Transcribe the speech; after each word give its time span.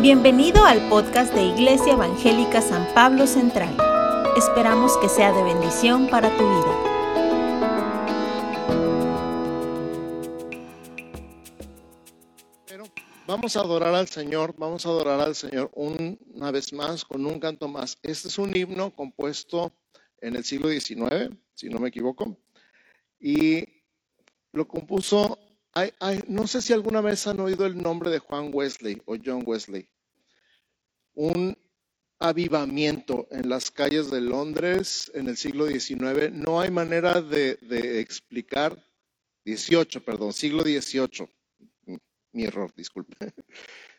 Bienvenido 0.00 0.64
al 0.64 0.88
podcast 0.88 1.34
de 1.34 1.42
Iglesia 1.42 1.94
Evangélica 1.94 2.62
San 2.62 2.86
Pablo 2.94 3.26
Central. 3.26 3.76
Esperamos 4.36 4.96
que 4.98 5.08
sea 5.08 5.32
de 5.32 5.42
bendición 5.42 6.08
para 6.08 6.30
tu 6.36 6.44
vida. 6.44 6.84
Vamos 13.26 13.56
a 13.56 13.60
adorar 13.60 13.92
al 13.96 14.06
Señor, 14.06 14.54
vamos 14.56 14.86
a 14.86 14.90
adorar 14.90 15.20
al 15.20 15.34
Señor 15.34 15.72
una 15.74 16.52
vez 16.52 16.72
más 16.72 17.04
con 17.04 17.26
un 17.26 17.40
canto 17.40 17.66
más. 17.66 17.98
Este 18.04 18.28
es 18.28 18.38
un 18.38 18.56
himno 18.56 18.94
compuesto 18.94 19.72
en 20.20 20.36
el 20.36 20.44
siglo 20.44 20.68
XIX, 20.68 21.36
si 21.54 21.68
no 21.68 21.80
me 21.80 21.88
equivoco, 21.88 22.38
y 23.18 23.64
lo 24.52 24.68
compuso 24.68 25.40
no 26.26 26.46
sé 26.46 26.62
si 26.62 26.72
alguna 26.72 27.00
vez 27.00 27.26
han 27.26 27.40
oído 27.40 27.66
el 27.66 27.76
nombre 27.80 28.10
de 28.10 28.18
Juan 28.18 28.50
Wesley 28.52 29.00
o 29.06 29.16
John 29.22 29.42
Wesley. 29.44 29.88
Un 31.14 31.56
avivamiento 32.18 33.28
en 33.30 33.48
las 33.48 33.70
calles 33.70 34.10
de 34.10 34.20
Londres 34.20 35.10
en 35.14 35.28
el 35.28 35.36
siglo 35.36 35.66
XIX. 35.66 36.32
No 36.32 36.60
hay 36.60 36.70
manera 36.70 37.20
de, 37.20 37.56
de 37.56 38.00
explicar, 38.00 38.84
18, 39.44 40.04
perdón, 40.04 40.32
siglo 40.32 40.62
XVIII. 40.62 41.28
Mi 42.32 42.44
error, 42.44 42.72
disculpe. 42.76 43.16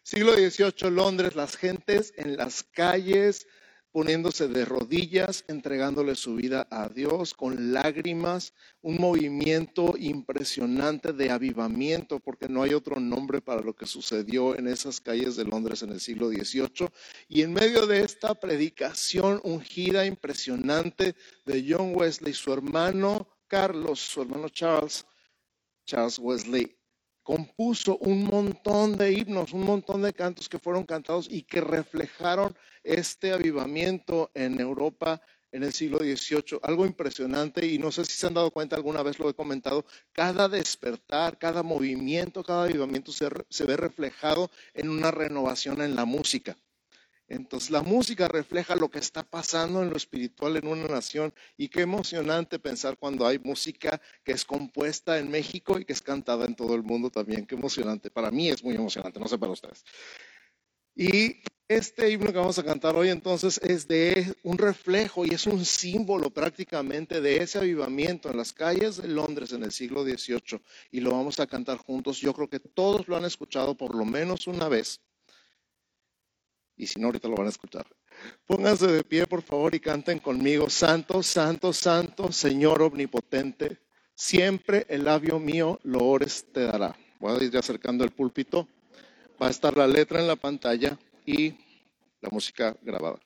Siglo 0.04 0.34
XVIII, 0.34 0.90
Londres, 0.92 1.36
las 1.36 1.56
gentes 1.56 2.14
en 2.16 2.38
las 2.38 2.64
calles, 2.64 3.46
poniéndose 3.92 4.48
de 4.48 4.66
rodillas, 4.66 5.44
entregándole 5.48 6.16
su 6.16 6.36
vida 6.36 6.68
a 6.70 6.90
Dios 6.90 7.34
con 7.34 7.74
lágrimas, 7.74 8.54
un 8.82 8.98
movimiento 8.98 9.96
impresionante 9.98 11.14
de 11.14 11.32
avivamiento, 11.32 12.20
porque 12.20 12.48
no 12.48 12.64
hay 12.64 12.74
otro 12.74 13.00
nombre 13.00 13.42
para 13.42 13.62
lo 13.62 13.76
que 13.76 13.86
sucedió 13.86 14.58
en 14.58 14.68
esas 14.68 15.02
calles 15.02 15.36
de 15.36 15.46
Londres 15.46 15.82
en 15.84 15.92
el 15.92 16.00
siglo 16.00 16.30
XVIII. 16.30 16.90
Y 17.28 17.42
en 17.42 17.54
medio 17.54 17.88
de 17.88 18.02
esta 18.02 18.36
predicación 18.36 19.42
ungida 19.44 20.06
impresionante 20.06 21.16
de 21.46 21.66
John 21.68 21.94
Wesley, 21.96 22.34
su 22.34 22.54
hermano 22.54 23.28
Carlos, 23.48 24.00
su 24.00 24.22
hermano 24.22 24.50
Charles, 24.50 25.06
Charles 25.86 26.20
Wesley, 26.20 26.79
compuso 27.30 27.96
un 28.00 28.24
montón 28.24 28.98
de 28.98 29.14
himnos, 29.14 29.54
un 29.54 29.64
montón 29.64 30.02
de 30.02 30.14
cantos 30.14 30.50
que 30.50 30.58
fueron 30.58 30.84
cantados 30.84 31.28
y 31.30 31.44
que 31.44 31.62
reflejaron 31.62 32.56
este 32.84 33.34
avivamiento 33.34 34.32
en 34.34 34.60
Europa 34.60 35.22
en 35.52 35.62
el 35.62 35.72
siglo 35.72 36.00
XVIII. 36.00 36.60
Algo 36.64 36.88
impresionante 36.88 37.68
y 37.68 37.78
no 37.78 37.92
sé 37.92 38.04
si 38.06 38.14
se 38.14 38.26
han 38.26 38.34
dado 38.34 38.50
cuenta, 38.50 38.76
alguna 38.76 39.04
vez 39.04 39.20
lo 39.20 39.30
he 39.30 39.36
comentado, 39.36 39.86
cada 40.12 40.50
despertar, 40.50 41.38
cada 41.38 41.62
movimiento, 41.62 42.44
cada 42.44 42.64
avivamiento 42.64 43.12
se, 43.12 43.30
se 43.48 43.66
ve 43.66 43.78
reflejado 43.78 44.50
en 44.74 44.90
una 44.90 45.12
renovación 45.12 45.84
en 45.84 45.94
la 45.94 46.06
música. 46.06 46.58
Entonces 47.30 47.70
la 47.70 47.84
música 47.84 48.28
refleja 48.28 48.76
lo 48.76 48.90
que 48.90 48.98
está 48.98 49.24
pasando 49.24 49.84
en 49.84 49.92
lo 49.92 49.98
espiritual 49.98 50.58
en 50.58 50.68
una 50.68 50.88
nación 50.88 51.32
y 51.58 51.70
qué 51.70 51.82
emocionante 51.82 52.58
pensar 52.58 52.98
cuando 52.98 53.28
hay 53.28 53.38
música 53.38 54.02
que 54.24 54.32
es 54.32 54.44
compuesta 54.44 55.20
en 55.20 55.30
México 55.30 55.80
y 55.80 55.86
que 55.86 55.94
es 55.94 56.02
cantada 56.02 56.46
en 56.46 56.56
todo 56.56 56.74
el 56.74 56.82
mundo 56.82 57.12
también. 57.12 57.46
Qué 57.46 57.54
emocionante. 57.54 58.10
Para 58.10 58.32
mí 58.32 58.50
es 58.50 58.64
muy 58.64 58.76
emocionante, 58.76 59.20
no 59.20 59.28
sé 59.28 59.38
para 59.38 59.52
ustedes. 59.52 59.86
Y 60.96 61.42
este 61.68 62.10
himno 62.10 62.34
que 62.34 62.40
vamos 62.40 62.58
a 62.58 62.64
cantar 62.64 62.96
hoy 62.96 63.10
entonces 63.10 63.60
es 63.64 63.88
de 63.88 64.36
un 64.42 64.58
reflejo 64.58 65.24
y 65.24 65.30
es 65.36 65.46
un 65.46 65.64
símbolo 65.64 66.32
prácticamente 66.32 67.22
de 67.22 67.38
ese 67.38 67.60
avivamiento 67.60 68.32
en 68.32 68.38
las 68.38 68.54
calles 68.54 68.98
de 68.98 69.08
Londres 69.08 69.54
en 69.54 69.64
el 69.64 69.72
siglo 69.72 70.04
XVIII 70.04 70.60
y 70.90 71.00
lo 71.00 71.12
vamos 71.12 71.40
a 71.40 71.46
cantar 71.46 71.78
juntos. 71.78 72.20
Yo 72.20 72.34
creo 72.34 72.50
que 72.50 72.60
todos 72.60 73.08
lo 73.08 73.16
han 73.16 73.26
escuchado 73.26 73.78
por 73.78 73.94
lo 73.94 74.04
menos 74.04 74.48
una 74.48 74.68
vez 74.68 75.00
y 76.80 76.88
si 76.88 77.00
no, 77.00 77.08
ahorita 77.08 77.28
lo 77.28 77.36
van 77.36 77.48
a 77.48 77.50
escuchar. 77.50 77.86
Pónganse 78.46 78.88
de 78.88 79.04
pie, 79.04 79.28
por 79.28 79.42
favor, 79.42 79.76
y 79.76 79.80
canten 79.80 80.20
conmigo. 80.20 80.70
Santo, 80.70 81.22
santo, 81.22 81.74
santo, 81.74 82.32
Señor 82.32 82.82
omnipotente, 82.82 83.80
siempre 84.16 84.86
el 84.90 85.04
labio 85.04 85.40
mío 85.40 85.80
loores 85.84 86.48
te 86.52 86.62
dará. 86.62 86.96
Voy 87.20 87.38
a 87.38 87.44
ir 87.44 87.58
acercando 87.58 88.04
el 88.06 88.12
púlpito. 88.12 88.68
Va 89.42 89.48
a 89.48 89.52
estar 89.52 89.78
la 89.78 89.88
letra 89.88 90.20
en 90.20 90.28
la 90.28 90.38
pantalla 90.38 90.98
y 91.26 91.52
la 92.22 92.30
música 92.32 92.76
grabada. 92.82 93.20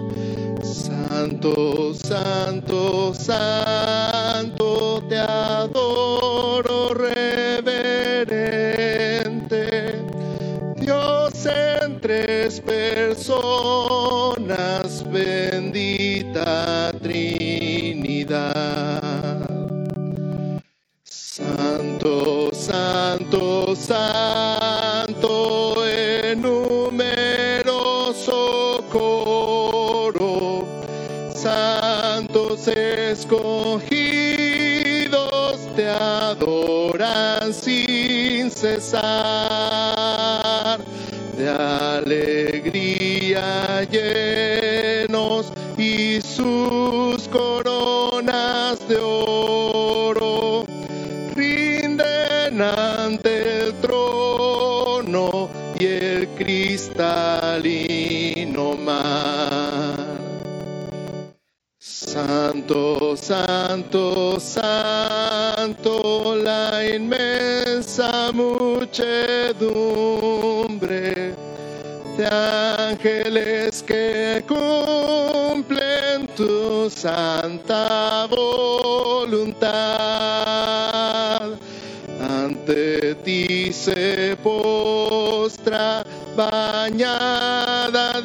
Santo, 0.64 1.94
santo, 1.94 3.14
santo, 3.14 3.67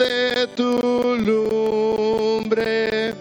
de 0.03 0.49
tu 0.57 0.73
lumbre 1.29 3.15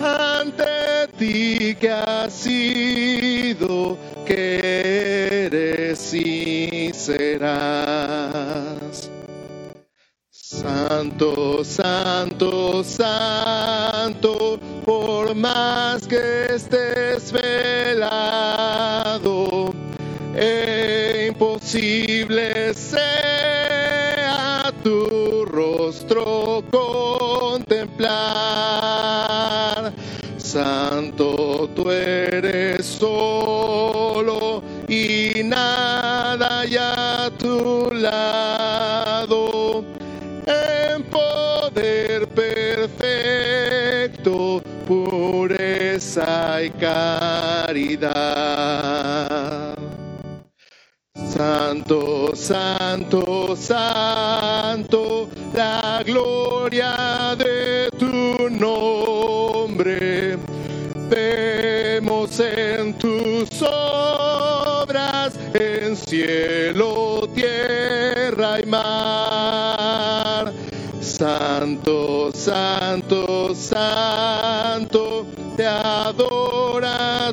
ante 0.00 1.08
ti 1.18 1.74
que 1.80 1.90
has 1.90 2.32
sido, 2.32 3.98
que 4.24 5.46
eres 5.46 6.14
y 6.14 6.92
serás. 6.94 7.90
Santo, 10.30 11.64
santo, 11.64 12.84
santo, 12.84 14.60
por 14.84 15.34
más 15.34 16.06
que 16.06 16.46
estés 16.54 17.32
velado, 17.32 18.54
e 20.36 21.26
imposible 21.28 22.53
solo 33.04 34.62
y 34.88 35.42
nada 35.44 36.64
ya 36.64 37.30
tu 37.38 37.90
lado 37.92 39.84
en 40.46 41.02
poder 41.04 42.26
perfecto, 42.28 43.52
pureza 44.88 46.62
y 46.62 46.70
caridad. 46.70 48.14
Santo, 51.14 52.34
santo, 52.34 53.54
santo, 53.54 54.13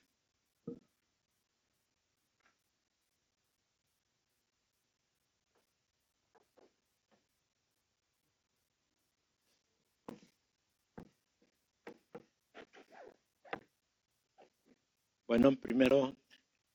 Bueno, 15.29 15.55
primero 15.55 16.17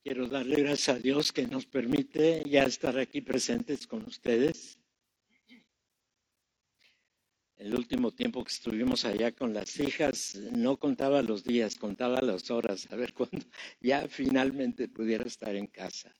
quiero 0.04 0.28
darle 0.28 0.54
gracias 0.62 0.96
a 0.96 1.00
Dios 1.00 1.32
que 1.32 1.44
nos 1.44 1.66
permite 1.66 2.40
ya 2.48 2.62
estar 2.62 2.96
aquí 3.00 3.20
presentes 3.20 3.84
con 3.84 4.04
ustedes. 4.04 4.78
El 7.56 7.74
último 7.74 8.12
tiempo 8.12 8.44
que 8.44 8.52
estuvimos 8.52 9.04
allá 9.06 9.32
con 9.32 9.52
las 9.52 9.80
hijas, 9.80 10.36
no 10.52 10.76
contaba 10.76 11.20
los 11.20 11.42
días, 11.42 11.74
contaba 11.74 12.20
las 12.20 12.48
horas, 12.52 12.86
a 12.92 12.94
ver 12.94 13.12
cuándo 13.14 13.44
ya 13.80 14.06
finalmente 14.06 14.86
pudiera 14.86 15.24
estar 15.24 15.56
en 15.56 15.66
casa. 15.66 16.14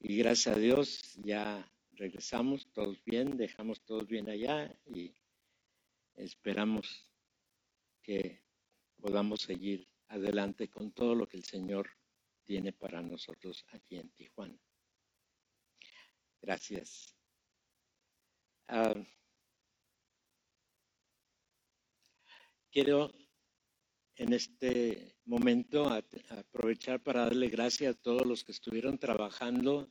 Y 0.00 0.16
gracias 0.16 0.56
a 0.56 0.58
Dios 0.58 1.12
ya 1.22 1.70
regresamos 1.92 2.72
todos 2.72 3.04
bien, 3.04 3.36
dejamos 3.36 3.82
todos 3.82 4.08
bien 4.08 4.30
allá 4.30 4.74
y 4.86 5.14
esperamos 6.14 7.06
que 8.02 8.40
podamos 8.98 9.42
seguir 9.42 9.86
adelante 10.08 10.68
con 10.68 10.92
todo 10.92 11.14
lo 11.14 11.26
que 11.28 11.36
el 11.36 11.44
Señor 11.44 11.90
tiene 12.44 12.72
para 12.72 13.02
nosotros 13.02 13.64
aquí 13.72 13.96
en 13.96 14.08
Tijuana. 14.10 14.58
Gracias. 16.40 17.14
Ah, 18.68 18.94
quiero 22.70 23.12
en 24.16 24.32
este 24.32 25.16
momento 25.24 25.88
aprovechar 26.30 27.02
para 27.02 27.24
darle 27.24 27.48
gracias 27.48 27.94
a 27.94 27.98
todos 27.98 28.26
los 28.26 28.44
que 28.44 28.52
estuvieron 28.52 28.98
trabajando 28.98 29.90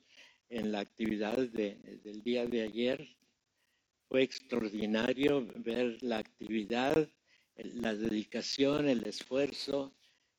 en 0.50 0.72
la 0.72 0.80
actividad 0.80 1.38
de- 1.38 1.76
del 2.04 2.24
día 2.24 2.46
de 2.46 2.62
ayer. 2.62 3.18
Fue 4.08 4.24
extraordinario 4.24 5.46
ver 5.56 6.02
la 6.02 6.20
actividad, 6.20 7.10
la 7.56 7.96
dedicación, 7.96 8.88
el 8.88 9.06
esfuerzo 9.06 9.96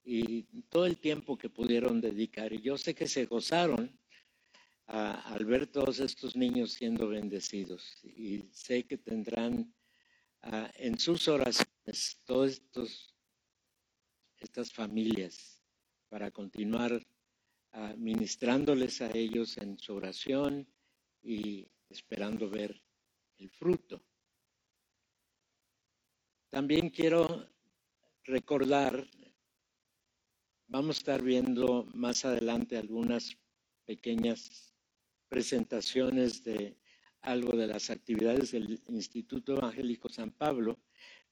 y 0.08 0.44
todo 0.68 0.86
el 0.86 0.98
tiempo 0.98 1.36
que 1.36 1.50
pudieron 1.50 2.00
dedicar. 2.00 2.52
Y 2.52 2.62
yo 2.62 2.78
sé 2.78 2.94
que 2.94 3.08
se 3.08 3.26
gozaron 3.26 3.98
al 4.86 5.44
ver 5.44 5.66
todos 5.66 5.98
estos 5.98 6.36
niños 6.36 6.72
siendo 6.72 7.08
bendecidos 7.08 7.98
y 8.04 8.48
sé 8.52 8.84
que 8.84 8.96
tendrán 8.96 9.74
ah, 10.42 10.70
en 10.76 10.96
sus 10.96 11.26
oraciones 11.26 12.22
todos 12.24 12.52
estos 12.52 13.12
estas 14.38 14.72
familias 14.72 15.60
para 16.08 16.30
continuar 16.30 17.04
ah, 17.72 17.94
ministrándoles 17.98 19.02
a 19.02 19.10
ellos 19.10 19.58
en 19.58 19.76
su 19.76 19.96
oración 19.96 20.68
y 21.20 21.66
esperando 21.88 22.48
ver 22.48 22.80
el 23.38 23.50
fruto. 23.50 24.04
También 26.48 26.90
quiero 26.90 27.48
recordar, 28.24 29.06
vamos 30.68 30.96
a 30.96 30.98
estar 30.98 31.22
viendo 31.22 31.88
más 31.94 32.24
adelante 32.24 32.76
algunas 32.76 33.36
pequeñas 33.84 34.74
presentaciones 35.28 36.42
de 36.44 36.76
algo 37.22 37.56
de 37.56 37.66
las 37.66 37.90
actividades 37.90 38.52
del 38.52 38.80
Instituto 38.88 39.56
Evangélico 39.56 40.08
San 40.08 40.30
Pablo, 40.30 40.78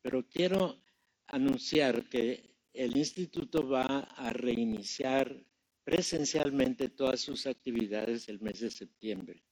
pero 0.02 0.26
quiero 0.28 0.82
anunciar 1.26 2.08
que 2.08 2.54
el 2.72 2.96
instituto 2.96 3.69
va 3.69 4.00
a 4.00 4.32
reiniciar 4.32 5.44
presencialmente 5.84 6.88
todas 6.88 7.20
sus 7.20 7.46
actividades 7.46 8.28
el 8.28 8.40
mes 8.40 8.60
de 8.60 8.70
septiembre. 8.70 9.44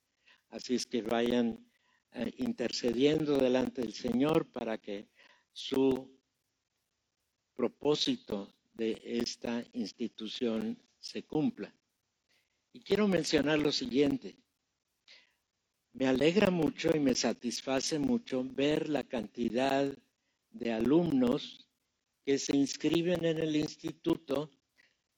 Así 0.48 0.74
es 0.74 0.86
que 0.86 1.02
vayan 1.02 1.64
eh, 2.12 2.32
intercediendo 2.38 3.38
delante 3.38 3.82
del 3.82 3.92
Señor 3.92 4.50
para 4.50 4.78
que 4.78 5.08
su 5.52 6.10
propósito 7.54 8.52
de 8.74 9.00
esta 9.04 9.64
institución 9.72 10.78
se 10.98 11.24
cumpla. 11.24 11.74
Y 12.72 12.80
quiero 12.80 13.06
mencionar 13.06 13.58
lo 13.58 13.72
siguiente. 13.72 14.36
Me 15.92 16.06
alegra 16.06 16.50
mucho 16.50 16.90
y 16.94 17.00
me 17.00 17.14
satisface 17.14 17.98
mucho 17.98 18.44
ver 18.44 18.88
la 18.88 19.04
cantidad 19.04 19.94
de 20.50 20.72
alumnos 20.72 21.68
que 22.24 22.38
se 22.38 22.56
inscriben 22.56 23.24
en 23.24 23.38
el 23.38 23.56
instituto 23.56 24.50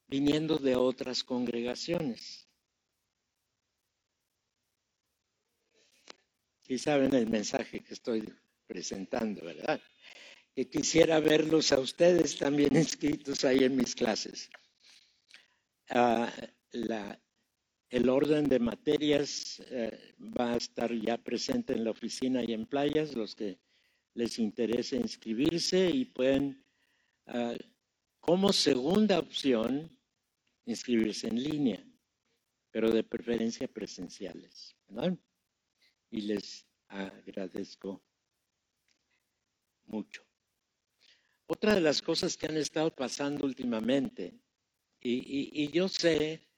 viniendo 0.06 0.56
de 0.58 0.74
otras 0.74 1.22
congregaciones. 1.22 2.48
Sí 6.62 6.78
saben 6.78 7.14
el 7.14 7.28
mensaje 7.28 7.80
que 7.80 7.94
estoy 7.94 8.24
presentando, 8.66 9.44
¿verdad? 9.44 9.80
Que 10.54 10.68
quisiera 10.68 11.18
verlos 11.20 11.72
a 11.72 11.80
ustedes 11.80 12.38
también 12.38 12.76
inscritos 12.76 13.44
ahí 13.44 13.64
en 13.64 13.76
mis 13.76 13.94
clases. 13.94 14.50
Ah, 15.90 16.32
la- 16.72 17.20
el 17.90 18.08
orden 18.08 18.48
de 18.48 18.58
materias 18.58 19.62
eh, 19.70 20.14
va 20.18 20.52
a 20.54 20.56
estar 20.56 20.92
ya 20.92 21.16
presente 21.18 21.74
en 21.74 21.84
la 21.84 21.90
oficina 21.92 22.42
y 22.42 22.52
en 22.52 22.66
playas, 22.66 23.14
los 23.14 23.36
que 23.36 23.60
les 24.14 24.38
interese 24.38 24.96
inscribirse 24.96 25.90
y 25.90 26.04
pueden, 26.06 26.64
ah, 27.26 27.54
como 28.20 28.52
segunda 28.52 29.18
opción, 29.18 29.96
inscribirse 30.66 31.28
en 31.28 31.42
línea, 31.42 31.84
pero 32.70 32.90
de 32.90 33.04
preferencia 33.04 33.68
presenciales. 33.68 34.74
Y 36.10 36.22
les 36.22 36.66
agradezco 36.88 38.02
mucho. 39.86 40.22
Otra 41.46 41.74
de 41.74 41.80
las 41.80 42.00
cosas 42.00 42.36
que 42.36 42.46
han 42.46 42.56
estado 42.56 42.94
pasando 42.94 43.44
últimamente, 43.44 44.40
y, 45.00 45.70
yo 45.70 45.88
sé 45.88 46.48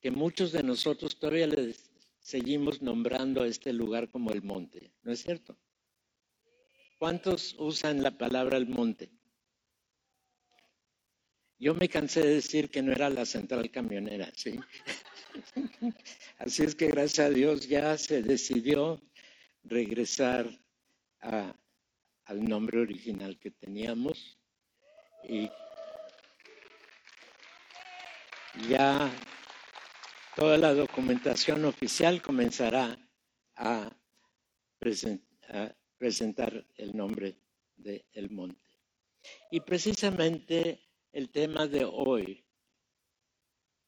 que 0.00 0.12
muchos 0.12 0.52
de 0.52 0.62
nosotros 0.62 1.18
todavía 1.18 1.48
les 1.48 1.90
seguimos 2.20 2.80
nombrando 2.80 3.42
a 3.42 3.48
este 3.48 3.72
lugar 3.72 4.08
como 4.10 4.30
el 4.30 4.42
monte, 4.42 4.92
¿no 5.02 5.12
es 5.12 5.22
cierto? 5.22 5.58
¿Cuántos 6.98 7.56
usan 7.58 8.02
la 8.02 8.16
palabra 8.16 8.56
el 8.56 8.68
monte? 8.68 9.10
Yo 11.58 11.74
me 11.74 11.88
cansé 11.88 12.20
de 12.20 12.34
decir 12.34 12.70
que 12.70 12.82
no 12.82 12.92
era 12.92 13.10
la 13.10 13.24
central 13.24 13.70
camionera, 13.70 14.30
¿sí? 14.36 14.60
Así 16.38 16.62
es 16.62 16.74
que 16.74 16.86
gracias 16.88 17.26
a 17.26 17.30
Dios 17.30 17.66
ya 17.66 17.98
se 17.98 18.22
decidió 18.22 19.02
regresar 19.64 20.48
a- 21.20 21.58
al 22.26 22.44
nombre 22.44 22.80
original 22.80 23.38
que 23.38 23.50
teníamos 23.50 24.35
y 25.24 25.50
ya 28.68 29.10
toda 30.34 30.56
la 30.58 30.74
documentación 30.74 31.64
oficial 31.64 32.22
comenzará 32.22 32.98
a 33.56 33.90
presentar 35.98 36.66
el 36.76 36.96
nombre 36.96 37.40
del 37.76 38.30
monte. 38.30 38.70
Y 39.50 39.60
precisamente 39.60 40.88
el 41.12 41.30
tema 41.30 41.66
de 41.66 41.84
hoy 41.84 42.44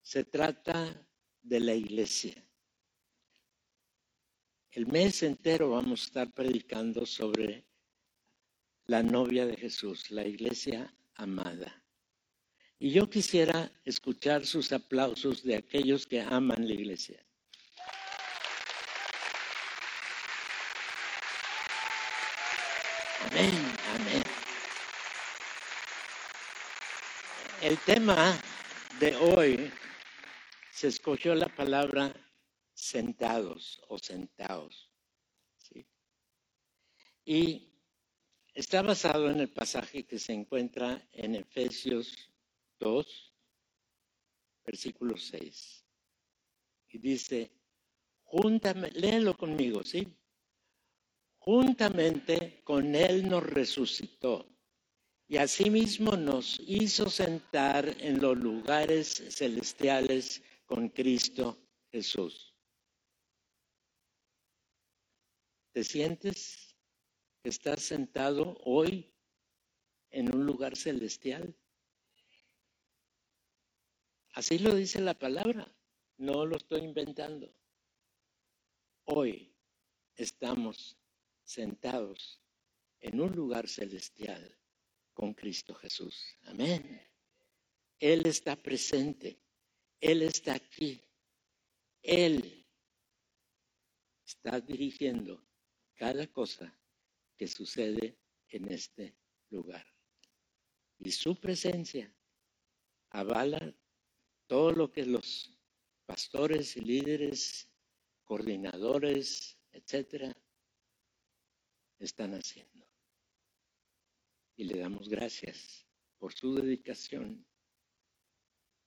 se 0.02 0.25
trata 0.25 1.06
de 1.42 1.61
la 1.61 1.75
iglesia. 1.75 2.44
El 4.70 4.87
mes 4.87 5.23
entero 5.23 5.70
vamos 5.70 6.02
a 6.02 6.04
estar 6.04 6.32
predicando 6.32 7.06
sobre 7.06 7.66
la 8.87 9.02
novia 9.02 9.47
de 9.47 9.56
Jesús, 9.56 10.11
la 10.11 10.26
iglesia 10.26 10.94
amada. 11.18 11.84
Y 12.78 12.90
yo 12.92 13.10
quisiera 13.10 13.70
escuchar 13.84 14.46
sus 14.46 14.72
aplausos 14.72 15.42
de 15.42 15.56
aquellos 15.56 16.06
que 16.06 16.20
aman 16.20 16.66
la 16.66 16.75
iglesia. 16.75 17.22
Amén, 23.30 23.52
amén. 23.94 24.22
El 27.60 27.76
tema 27.78 28.40
de 29.00 29.16
hoy 29.16 29.72
se 30.70 30.88
escogió 30.88 31.34
la 31.34 31.48
palabra 31.48 32.14
sentados 32.72 33.82
o 33.88 33.98
sentados. 33.98 34.88
Y 37.25 37.77
está 38.58 38.82
basado 38.82 39.30
en 39.30 39.38
el 39.38 39.50
pasaje 39.50 40.04
que 40.04 40.18
se 40.18 40.32
encuentra 40.32 41.08
en 41.12 41.36
Efesios 41.36 42.28
2, 42.80 43.32
versículo 44.66 45.16
6. 45.16 45.84
Y 46.88 46.98
dice, 46.98 47.52
juntamente, 48.24 48.98
léelo 48.98 49.36
conmigo, 49.36 49.84
¿sí? 49.84 50.08
Juntamente 51.38 52.60
con 52.64 52.96
Él 52.96 53.28
nos 53.28 53.44
resucitó 53.44 54.48
y 55.28 55.36
asimismo 55.36 56.16
nos 56.16 56.60
hizo 56.66 57.08
sentar 57.08 57.88
en 58.00 58.20
los 58.20 58.36
lugares 58.36 59.22
celestiales 59.30 60.42
con 60.66 60.88
Cristo 60.88 61.56
Jesús. 61.92 62.56
¿Te 65.70 65.84
sientes 65.84 66.67
estás 67.49 67.83
sentado 67.83 68.57
hoy 68.64 69.12
en 70.11 70.35
un 70.35 70.45
lugar 70.45 70.76
celestial? 70.76 71.57
Así 74.33 74.59
lo 74.59 74.75
dice 74.75 75.00
la 75.00 75.19
palabra, 75.19 75.75
no 76.19 76.47
lo 76.47 76.57
estoy 76.57 76.83
inventando. 76.83 77.52
Hoy 79.05 79.55
estamos 80.14 80.97
sentados 81.43 82.40
en 83.00 83.21
un 83.21 83.35
lugar 83.35 83.69
celestial 83.69 84.57
con 85.14 85.35
Cristo 85.35 85.75
Jesús. 85.75 86.37
Amén. 86.43 87.02
Él 87.99 88.26
está 88.26 88.55
presente, 88.55 89.40
Él 90.00 90.23
está 90.23 90.55
aquí, 90.55 91.02
Él 92.02 92.67
está 94.25 94.61
dirigiendo 94.61 95.45
cada 95.95 96.26
cosa 96.28 96.77
que 97.38 97.47
sucede 97.47 98.18
en 98.49 98.71
este 98.71 99.16
lugar. 99.50 99.87
Y 100.99 101.12
su 101.12 101.38
presencia 101.40 102.12
avala 103.11 103.75
todo 104.49 104.73
lo 104.73 104.90
que 104.90 105.07
los 105.07 105.57
pastores 106.04 106.76
y 106.76 106.80
líderes, 106.80 107.71
coordinadores, 108.25 109.57
etcétera, 109.71 110.37
están 111.99 112.35
haciendo. 112.35 112.87
Y 114.57 114.64
le 114.64 114.80
damos 114.80 115.09
gracias 115.09 115.87
por 116.18 116.35
su 116.35 116.54
dedicación, 116.54 117.47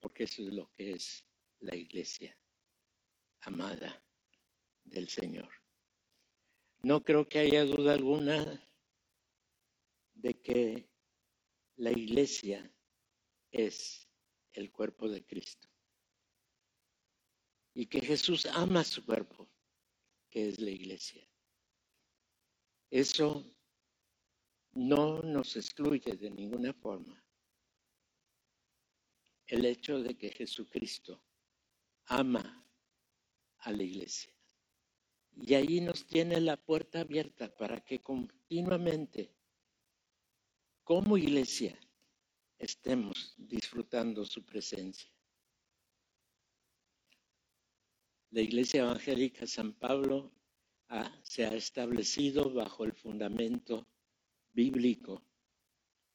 porque 0.01 0.25
eso 0.25 0.41
es 0.41 0.53
lo 0.53 0.70
que 0.74 0.91
es 0.91 1.25
la 1.60 1.75
iglesia 1.75 2.38
amada 3.39 4.03
del 4.84 5.08
Señor. 5.08 5.61
No 6.83 7.03
creo 7.03 7.27
que 7.27 7.39
haya 7.39 7.63
duda 7.63 7.93
alguna 7.93 8.67
de 10.15 10.33
que 10.41 10.89
la 11.75 11.91
iglesia 11.91 12.71
es 13.51 14.07
el 14.53 14.71
cuerpo 14.71 15.07
de 15.07 15.25
Cristo. 15.25 15.67
Y 17.73 17.85
que 17.85 18.01
Jesús 18.01 18.45
ama 18.47 18.83
su 18.83 19.05
cuerpo, 19.05 19.50
que 20.29 20.50
es 20.50 20.59
la 20.59 20.71
iglesia. 20.71 21.27
Eso 22.89 23.45
no 24.73 25.21
nos 25.21 25.55
excluye 25.55 26.15
de 26.17 26.29
ninguna 26.29 26.73
forma 26.73 27.23
el 29.47 29.65
hecho 29.65 30.01
de 30.01 30.17
que 30.17 30.29
Jesucristo 30.29 31.21
ama 32.05 32.65
a 33.59 33.71
la 33.71 33.83
iglesia. 33.83 34.33
Y 35.35 35.53
ahí 35.55 35.81
nos 35.81 36.05
tiene 36.05 36.39
la 36.39 36.57
puerta 36.57 37.01
abierta 37.01 37.53
para 37.55 37.81
que 37.81 38.00
continuamente, 38.00 39.33
como 40.83 41.17
iglesia, 41.17 41.79
estemos 42.57 43.33
disfrutando 43.38 44.23
su 44.25 44.45
presencia. 44.45 45.11
La 48.29 48.41
Iglesia 48.41 48.83
Evangélica 48.83 49.45
San 49.45 49.73
Pablo 49.73 50.31
se 51.23 51.45
ha 51.45 51.53
establecido 51.53 52.53
bajo 52.53 52.85
el 52.85 52.93
fundamento 52.93 53.88
bíblico 54.53 55.25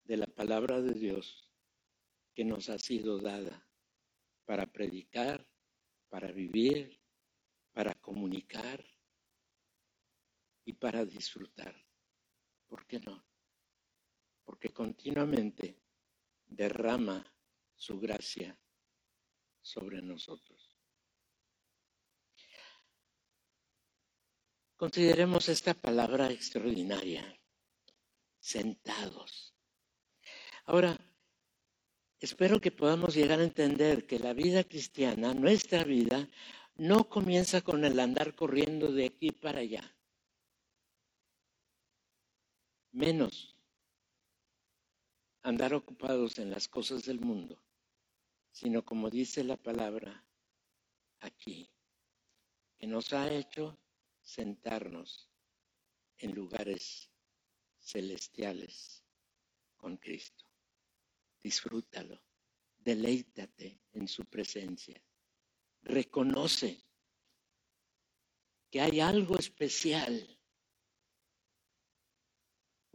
de 0.04 0.18
la 0.18 0.26
palabra 0.26 0.80
de 0.80 0.92
Dios 0.92 1.50
que 2.34 2.44
nos 2.44 2.68
ha 2.68 2.78
sido 2.78 3.18
dada 3.18 3.66
para 4.44 4.66
predicar, 4.66 5.46
para 6.08 6.30
vivir, 6.30 7.00
para 7.72 7.94
comunicar 7.94 8.84
y 10.66 10.74
para 10.74 11.04
disfrutar. 11.06 11.74
¿Por 12.66 12.86
qué 12.86 13.00
no? 13.00 13.24
Porque 14.44 14.72
continuamente 14.72 15.80
derrama 16.44 17.24
su 17.74 17.98
gracia 17.98 18.58
sobre 19.62 20.02
nosotros. 20.02 20.76
Consideremos 24.76 25.48
esta 25.48 25.72
palabra 25.72 26.30
extraordinaria, 26.30 27.40
sentados. 28.38 29.54
Ahora, 30.64 30.98
espero 32.20 32.60
que 32.60 32.72
podamos 32.72 33.14
llegar 33.14 33.38
a 33.40 33.44
entender 33.44 34.06
que 34.06 34.18
la 34.18 34.34
vida 34.34 34.64
cristiana, 34.64 35.32
nuestra 35.32 35.84
vida, 35.84 36.28
no 36.74 37.08
comienza 37.08 37.62
con 37.62 37.84
el 37.84 37.98
andar 38.00 38.34
corriendo 38.34 38.92
de 38.92 39.06
aquí 39.06 39.30
para 39.30 39.60
allá. 39.60 39.95
Menos 42.96 43.54
andar 45.42 45.74
ocupados 45.74 46.38
en 46.38 46.50
las 46.50 46.66
cosas 46.66 47.04
del 47.04 47.20
mundo, 47.20 47.62
sino 48.52 48.86
como 48.86 49.10
dice 49.10 49.44
la 49.44 49.58
palabra 49.58 50.24
aquí, 51.20 51.68
que 52.78 52.86
nos 52.86 53.12
ha 53.12 53.30
hecho 53.30 53.78
sentarnos 54.22 55.28
en 56.16 56.34
lugares 56.34 57.10
celestiales 57.78 59.04
con 59.76 59.98
Cristo. 59.98 60.46
Disfrútalo, 61.42 62.18
deleítate 62.78 63.78
en 63.92 64.08
su 64.08 64.24
presencia, 64.24 65.04
reconoce 65.82 66.82
que 68.70 68.80
hay 68.80 69.00
algo 69.00 69.36
especial 69.36 70.35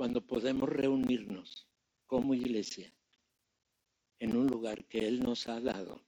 cuando 0.02 0.26
podemos 0.26 0.68
reunirnos 0.68 1.70
como 2.08 2.34
iglesia 2.34 2.92
en 4.18 4.36
un 4.36 4.48
lugar 4.48 4.84
que 4.86 5.08
Él 5.08 5.20
nos 5.20 5.48
ha 5.48 5.62
dado 5.62 6.04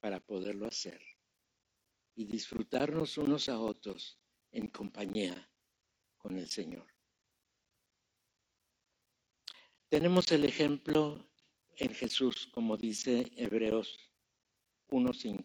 para 0.00 0.20
poderlo 0.20 0.66
hacer 0.66 0.98
y 2.14 2.24
disfrutarnos 2.24 3.18
unos 3.18 3.50
a 3.50 3.60
otros 3.60 4.18
en 4.52 4.68
compañía 4.68 5.50
con 6.16 6.38
el 6.38 6.48
Señor. 6.48 6.86
Tenemos 9.90 10.32
el 10.32 10.46
ejemplo 10.46 11.22
en 11.76 11.92
Jesús, 11.92 12.46
como 12.54 12.78
dice 12.78 13.30
Hebreos 13.36 13.98
1.5. 14.88 15.44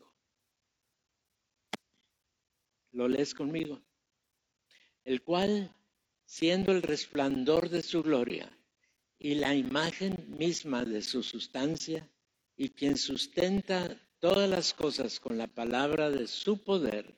¿Lo 2.93 3.09
lees 3.09 3.33
conmigo? 3.33 3.81
El 5.03 5.21
cual, 5.23 5.75
siendo 6.31 6.71
el 6.71 6.81
resplandor 6.81 7.67
de 7.67 7.83
su 7.83 8.01
gloria 8.01 8.49
y 9.19 9.35
la 9.35 9.53
imagen 9.53 10.15
misma 10.29 10.85
de 10.85 11.01
su 11.01 11.23
sustancia, 11.23 12.09
y 12.55 12.69
quien 12.69 12.97
sustenta 12.97 13.99
todas 14.19 14.49
las 14.49 14.73
cosas 14.73 15.19
con 15.19 15.37
la 15.37 15.47
palabra 15.47 16.09
de 16.09 16.27
su 16.27 16.63
poder, 16.63 17.13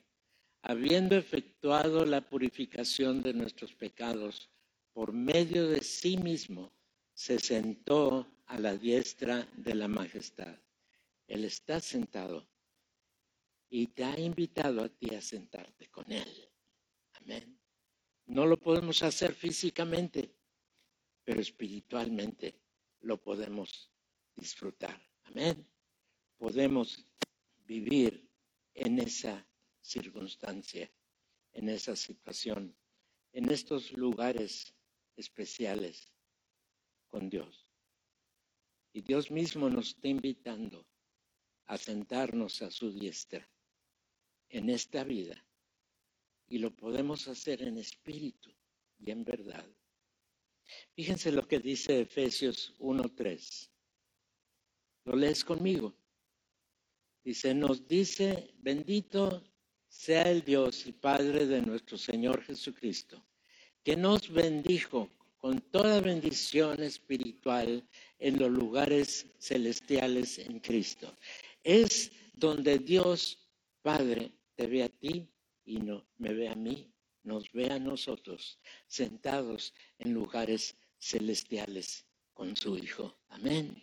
habiendo 0.62 1.14
efectuado 1.14 2.04
la 2.04 2.28
purificación 2.28 3.22
de 3.22 3.34
nuestros 3.34 3.72
pecados 3.72 4.50
por 4.92 5.12
medio 5.12 5.68
de 5.68 5.80
sí 5.82 6.16
mismo, 6.16 6.72
se 7.12 7.38
sentó 7.38 8.26
a 8.46 8.58
la 8.58 8.76
diestra 8.76 9.46
de 9.56 9.76
la 9.76 9.86
majestad. 9.86 10.58
Él 11.28 11.44
está 11.44 11.78
sentado 11.78 12.48
y 13.70 13.86
te 13.86 14.02
ha 14.02 14.18
invitado 14.18 14.82
a 14.82 14.88
ti 14.88 15.14
a 15.14 15.22
sentarte 15.22 15.86
con 15.86 16.10
Él. 16.10 16.48
Amén. 17.12 17.53
No 18.26 18.46
lo 18.46 18.58
podemos 18.58 19.02
hacer 19.02 19.34
físicamente, 19.34 20.34
pero 21.24 21.40
espiritualmente 21.40 22.60
lo 23.00 23.20
podemos 23.20 23.90
disfrutar. 24.34 25.00
Amén. 25.24 25.66
Podemos 26.38 27.04
vivir 27.66 28.28
en 28.74 28.98
esa 28.98 29.46
circunstancia, 29.80 30.90
en 31.52 31.68
esa 31.68 31.94
situación, 31.94 32.74
en 33.32 33.50
estos 33.50 33.92
lugares 33.92 34.74
especiales 35.16 36.12
con 37.08 37.28
Dios. 37.28 37.68
Y 38.92 39.02
Dios 39.02 39.30
mismo 39.30 39.68
nos 39.68 39.88
está 39.88 40.08
invitando 40.08 40.86
a 41.66 41.76
sentarnos 41.76 42.62
a 42.62 42.70
su 42.70 42.92
diestra 42.92 43.48
en 44.48 44.70
esta 44.70 45.04
vida. 45.04 45.44
Y 46.48 46.58
lo 46.58 46.74
podemos 46.74 47.26
hacer 47.28 47.62
en 47.62 47.78
espíritu 47.78 48.50
y 48.98 49.10
en 49.10 49.24
verdad. 49.24 49.66
Fíjense 50.94 51.32
lo 51.32 51.46
que 51.46 51.58
dice 51.58 52.00
Efesios 52.00 52.74
1.3. 52.78 53.70
¿Lo 55.04 55.16
lees 55.16 55.44
conmigo? 55.44 55.94
Dice, 57.22 57.54
nos 57.54 57.86
dice, 57.88 58.54
bendito 58.58 59.42
sea 59.88 60.30
el 60.30 60.42
Dios 60.44 60.86
y 60.86 60.92
Padre 60.92 61.46
de 61.46 61.62
nuestro 61.62 61.96
Señor 61.96 62.42
Jesucristo, 62.42 63.24
que 63.82 63.96
nos 63.96 64.30
bendijo 64.30 65.08
con 65.38 65.60
toda 65.60 66.00
bendición 66.00 66.82
espiritual 66.82 67.86
en 68.18 68.38
los 68.38 68.50
lugares 68.50 69.26
celestiales 69.38 70.38
en 70.38 70.58
Cristo. 70.60 71.16
Es 71.62 72.12
donde 72.32 72.78
Dios 72.78 73.38
Padre 73.82 74.32
te 74.54 74.66
ve 74.66 74.82
a 74.82 74.88
ti 74.88 75.28
y 75.64 75.78
no 75.78 76.06
me 76.18 76.34
ve 76.34 76.48
a 76.48 76.54
mí, 76.54 76.92
nos 77.22 77.50
ve 77.52 77.70
a 77.70 77.78
nosotros 77.78 78.60
sentados 78.86 79.74
en 79.98 80.12
lugares 80.12 80.76
celestiales 80.98 82.06
con 82.32 82.56
su 82.56 82.76
Hijo. 82.76 83.18
Amén. 83.28 83.82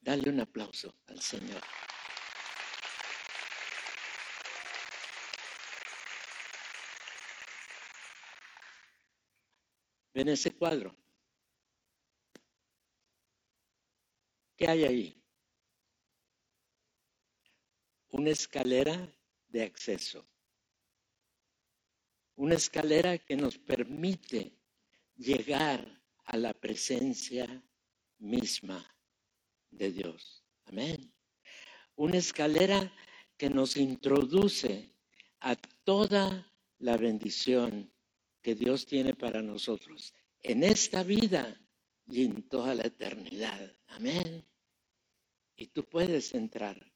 Dale 0.00 0.30
un 0.30 0.40
aplauso 0.40 0.94
al 1.06 1.20
Señor. 1.20 1.62
Ven 10.14 10.28
ese 10.28 10.50
cuadro. 10.52 10.96
¿Qué 14.56 14.68
hay 14.68 14.84
ahí? 14.84 15.22
Una 18.08 18.30
escalera 18.30 19.10
de 19.48 19.62
acceso. 19.62 20.26
Una 22.40 22.54
escalera 22.54 23.18
que 23.18 23.36
nos 23.36 23.58
permite 23.58 24.56
llegar 25.14 26.02
a 26.24 26.38
la 26.38 26.54
presencia 26.54 27.62
misma 28.16 28.82
de 29.70 29.92
Dios. 29.92 30.42
Amén. 30.64 31.12
Una 31.96 32.16
escalera 32.16 32.94
que 33.36 33.50
nos 33.50 33.76
introduce 33.76 34.90
a 35.40 35.54
toda 35.84 36.50
la 36.78 36.96
bendición 36.96 37.92
que 38.40 38.54
Dios 38.54 38.86
tiene 38.86 39.12
para 39.12 39.42
nosotros 39.42 40.14
en 40.42 40.64
esta 40.64 41.02
vida 41.02 41.60
y 42.06 42.24
en 42.24 42.48
toda 42.48 42.74
la 42.74 42.84
eternidad. 42.84 43.76
Amén. 43.88 44.48
Y 45.56 45.66
tú 45.66 45.84
puedes 45.84 46.32
entrar 46.32 46.90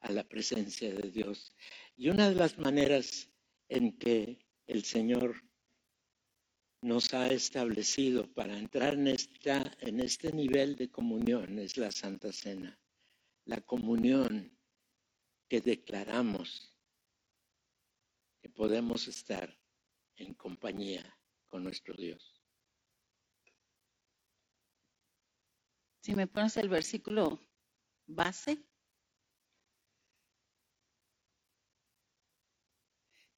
a 0.00 0.12
la 0.12 0.28
presencia 0.28 0.92
de 0.92 1.10
Dios. 1.10 1.54
Y 1.96 2.10
una 2.10 2.28
de 2.28 2.34
las 2.34 2.58
maneras 2.58 3.30
en 3.70 3.96
que 3.96 4.49
el 4.70 4.84
Señor 4.84 5.42
nos 6.80 7.12
ha 7.12 7.26
establecido 7.26 8.32
para 8.32 8.56
entrar 8.56 8.94
en, 8.94 10.00
este 10.00 10.32
nivel 10.32 10.76
de 10.76 10.88
comunión 10.88 11.58
es 11.58 11.76
la 11.76 11.90
Santa 11.90 12.32
Cena. 12.32 12.78
La 13.46 13.60
comunión 13.62 14.56
que 15.48 15.60
declaramos 15.60 16.72
que 18.40 18.48
podemos 18.48 19.08
estar 19.08 19.58
en 20.14 20.34
compañía 20.34 21.18
con 21.48 21.64
nuestro 21.64 21.94
Dios. 21.94 22.40
Si 26.00 26.14
me 26.14 26.28
pones 26.28 26.56
el 26.56 26.68
versículo 26.68 27.40
base. 28.06 28.64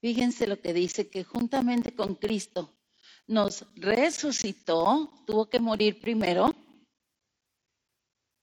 Fíjense 0.03 0.47
lo 0.47 0.59
que 0.59 0.73
dice, 0.73 1.09
que 1.09 1.23
juntamente 1.23 1.95
con 1.95 2.15
Cristo 2.15 2.77
nos 3.25 3.65
resucitó, 3.73 5.09
tuvo 5.25 5.49
que 5.49 5.61
morir 5.61 6.01
primero, 6.01 6.53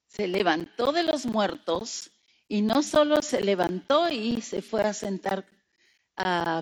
se 0.07 0.27
levantó 0.27 0.91
de 0.91 1.03
los 1.03 1.27
muertos 1.27 2.13
y 2.49 2.63
no 2.63 2.83
solo 2.83 3.21
se 3.21 3.43
levantó 3.43 4.09
y 4.09 4.41
se 4.41 4.63
fue 4.63 4.85
a 4.85 4.95
sentar 4.95 5.47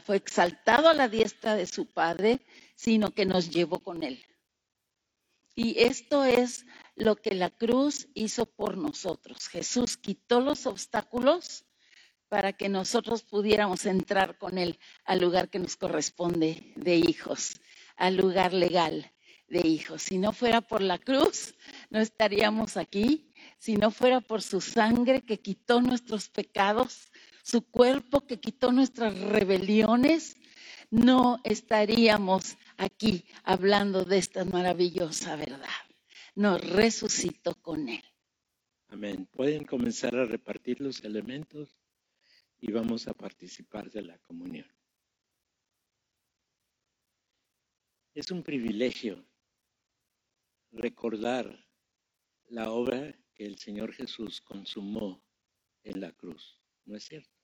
fue 0.04 0.16
exaltado 0.16 0.88
a 0.88 0.94
la 0.94 1.08
diestra 1.08 1.54
de 1.54 1.66
su 1.66 1.86
Padre, 1.86 2.40
sino 2.74 3.12
que 3.12 3.24
nos 3.24 3.50
llevó 3.50 3.78
con 3.78 4.02
él. 4.02 4.26
Y 5.54 5.78
esto 5.78 6.24
es 6.24 6.66
lo 6.96 7.14
que 7.14 7.36
la 7.36 7.50
cruz 7.50 8.08
hizo 8.14 8.46
por 8.46 8.76
nosotros. 8.76 9.46
Jesús 9.46 9.96
quitó 9.96 10.40
los 10.40 10.66
obstáculos 10.66 11.67
para 12.28 12.52
que 12.52 12.68
nosotros 12.68 13.22
pudiéramos 13.22 13.86
entrar 13.86 14.36
con 14.38 14.58
Él 14.58 14.78
al 15.04 15.20
lugar 15.20 15.48
que 15.48 15.58
nos 15.58 15.76
corresponde 15.76 16.72
de 16.76 16.96
hijos, 16.96 17.60
al 17.96 18.16
lugar 18.16 18.52
legal 18.52 19.12
de 19.48 19.66
hijos. 19.66 20.02
Si 20.02 20.18
no 20.18 20.32
fuera 20.32 20.60
por 20.60 20.82
la 20.82 20.98
cruz, 20.98 21.54
no 21.90 22.00
estaríamos 22.00 22.76
aquí. 22.76 23.32
Si 23.58 23.76
no 23.76 23.90
fuera 23.90 24.20
por 24.20 24.42
su 24.42 24.60
sangre 24.60 25.22
que 25.22 25.40
quitó 25.40 25.80
nuestros 25.80 26.28
pecados, 26.28 27.08
su 27.42 27.62
cuerpo 27.62 28.26
que 28.26 28.38
quitó 28.38 28.72
nuestras 28.72 29.18
rebeliones, 29.18 30.36
no 30.90 31.40
estaríamos 31.44 32.56
aquí 32.76 33.24
hablando 33.42 34.04
de 34.04 34.18
esta 34.18 34.44
maravillosa 34.44 35.36
verdad. 35.36 35.68
Nos 36.34 36.60
resucitó 36.60 37.54
con 37.54 37.88
Él. 37.88 38.04
Amén. 38.88 39.26
Pueden 39.32 39.64
comenzar 39.64 40.16
a 40.16 40.24
repartir 40.24 40.80
los 40.80 41.04
elementos 41.04 41.77
y 42.60 42.72
vamos 42.72 43.08
a 43.08 43.14
participar 43.14 43.90
de 43.90 44.02
la 44.02 44.18
comunión. 44.18 44.66
Es 48.14 48.30
un 48.30 48.42
privilegio 48.42 49.24
recordar 50.72 51.66
la 52.48 52.70
obra 52.70 53.14
que 53.34 53.46
el 53.46 53.58
Señor 53.58 53.92
Jesús 53.92 54.40
consumó 54.40 55.22
en 55.82 56.00
la 56.00 56.12
cruz, 56.12 56.60
¿no 56.84 56.96
es 56.96 57.04
cierto? 57.04 57.38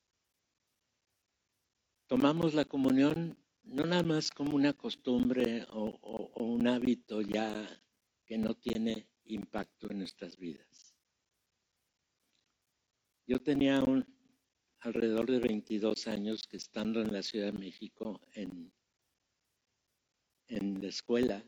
tomamos 2.07 2.55
la 2.55 2.65
comunión 2.65 3.37
no 3.63 3.85
nada 3.87 4.03
más 4.03 4.31
como 4.31 4.55
una 4.55 4.73
costumbre 4.73 5.67
o, 5.71 6.31
un 6.37 6.69
hábito 6.69 7.23
ya 7.23 7.67
que 8.27 8.37
no 8.39 8.55
tiene 8.55 9.09
impacto 9.25 9.91
en 9.91 9.99
nuestras 9.99 10.37
vidas. 10.37 10.95
Yo 13.27 13.41
tenía 13.43 13.83
un, 13.83 14.05
alrededor 14.85 15.31
de 15.31 15.39
22 15.39 16.07
años 16.09 16.47
que 16.47 16.59
estando 16.59 17.01
en 17.01 17.13
la 17.13 17.23
Ciudad 17.23 17.47
de 17.47 17.59
México 17.59 18.21
en, 18.35 18.73
en 20.49 20.81
la 20.83 20.89
escuela, 20.89 21.43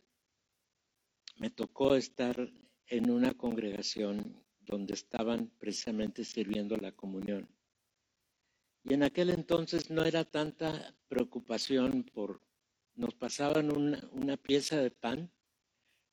me 1.36 1.50
tocó 1.50 1.94
estar 1.94 2.50
en 2.86 3.10
una 3.10 3.34
congregación 3.34 4.42
donde 4.60 4.94
estaban 4.94 5.50
precisamente 5.58 6.24
sirviendo 6.24 6.76
la 6.76 6.92
comunión. 6.92 7.48
Y 8.84 8.94
en 8.94 9.02
aquel 9.02 9.30
entonces 9.30 9.90
no 9.90 10.04
era 10.04 10.24
tanta 10.24 10.94
preocupación 11.08 12.04
por, 12.04 12.40
nos 12.94 13.14
pasaban 13.14 13.70
una, 13.70 14.36
pieza 14.36 14.80
de 14.80 14.90
pan, 14.90 15.30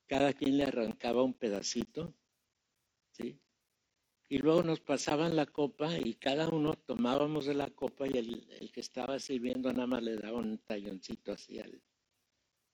cada 0.06 0.32
quien 0.34 0.58
le 0.58 0.64
arrancaba 0.64 1.22
un 1.22 1.34
pedacito. 1.34 2.14
Y 4.34 4.38
luego 4.38 4.64
nos 4.64 4.80
pasaban 4.80 5.36
la 5.36 5.46
copa 5.46 5.96
y 5.96 6.14
cada 6.14 6.48
uno 6.48 6.74
tomábamos 6.74 7.46
de 7.46 7.54
la 7.54 7.70
copa 7.70 8.08
y 8.08 8.18
el, 8.18 8.72
que 8.72 8.80
estaba 8.80 9.20
sirviendo 9.20 9.72
nada 9.72 9.86
más 9.86 10.02
le 10.02 10.16
daba 10.16 10.38
un 10.38 10.58
talloncito 10.58 11.30
así 11.30 11.60
al, 11.60 11.80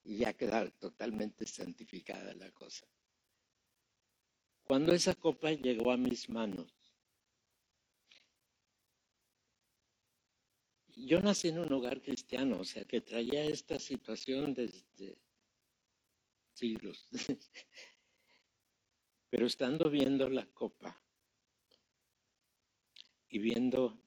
y 0.02 0.16
ya 0.16 0.32
quedaba 0.32 0.70
totalmente 0.70 1.44
santificada 1.44 2.32
la 2.32 2.50
cosa. 2.52 2.86
Cuando 4.62 4.94
esa 4.94 5.14
copa 5.14 5.52
llegó 5.52 5.92
a 5.92 5.98
mis 5.98 6.30
manos, 6.30 6.72
yo 10.96 11.20
nací 11.20 11.48
en 11.48 11.58
un 11.58 11.70
hogar 11.74 12.00
cristiano, 12.00 12.60
o 12.60 12.64
sea 12.64 12.86
que 12.86 13.02
traía 13.02 13.44
esta 13.44 13.78
situación 13.78 14.54
desde 14.54 15.18
siglos. 16.54 17.06
Pero 19.28 19.44
estando 19.44 19.90
viendo 19.90 20.26
la 20.30 20.46
copa 20.46 20.98
y 23.30 23.38
viendo 23.38 24.02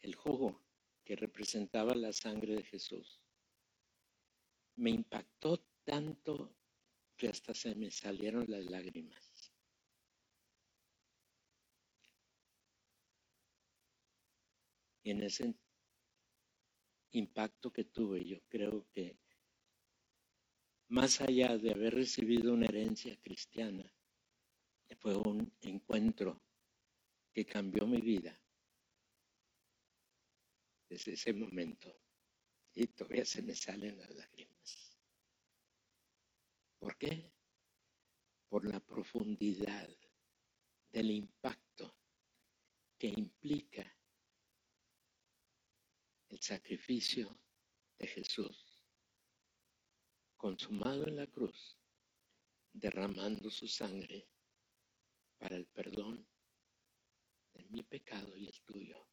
el 0.00 0.14
jugo 0.14 0.64
que 1.04 1.16
representaba 1.16 1.94
la 1.94 2.12
sangre 2.12 2.54
de 2.54 2.62
Jesús, 2.62 3.20
me 4.76 4.90
impactó 4.90 5.66
tanto 5.84 6.54
que 7.16 7.28
hasta 7.28 7.52
se 7.52 7.74
me 7.74 7.90
salieron 7.90 8.44
las 8.48 8.64
lágrimas. 8.66 9.52
Y 15.02 15.10
en 15.10 15.22
ese 15.22 15.54
impacto 17.10 17.72
que 17.72 17.84
tuve, 17.84 18.24
yo 18.24 18.38
creo 18.48 18.86
que 18.92 19.18
más 20.88 21.20
allá 21.20 21.58
de 21.58 21.72
haber 21.72 21.94
recibido 21.94 22.54
una 22.54 22.66
herencia 22.66 23.18
cristiana, 23.20 23.92
fue 25.00 25.16
un 25.16 25.52
encuentro 25.60 26.40
que 27.32 27.44
cambió 27.44 27.86
mi 27.86 28.00
vida 28.00 28.38
desde 30.88 31.12
ese 31.12 31.32
momento. 31.32 31.94
Y 32.74 32.86
todavía 32.88 33.24
se 33.24 33.42
me 33.42 33.54
salen 33.54 33.98
las 33.98 34.10
lágrimas. 34.14 34.98
¿Por 36.78 36.96
qué? 36.96 37.32
Por 38.48 38.64
la 38.64 38.80
profundidad 38.80 39.88
del 40.92 41.10
impacto 41.10 41.96
que 42.96 43.08
implica 43.08 43.84
el 46.28 46.40
sacrificio 46.40 47.36
de 47.98 48.06
Jesús 48.06 48.68
consumado 50.36 51.06
en 51.08 51.16
la 51.16 51.26
cruz, 51.26 51.76
derramando 52.72 53.50
su 53.50 53.66
sangre 53.66 54.28
para 55.36 55.56
el 55.56 55.66
perdón 55.66 56.26
mi 57.64 57.82
pecado 57.82 58.36
y 58.36 58.46
el 58.46 58.60
tuyo, 58.62 59.08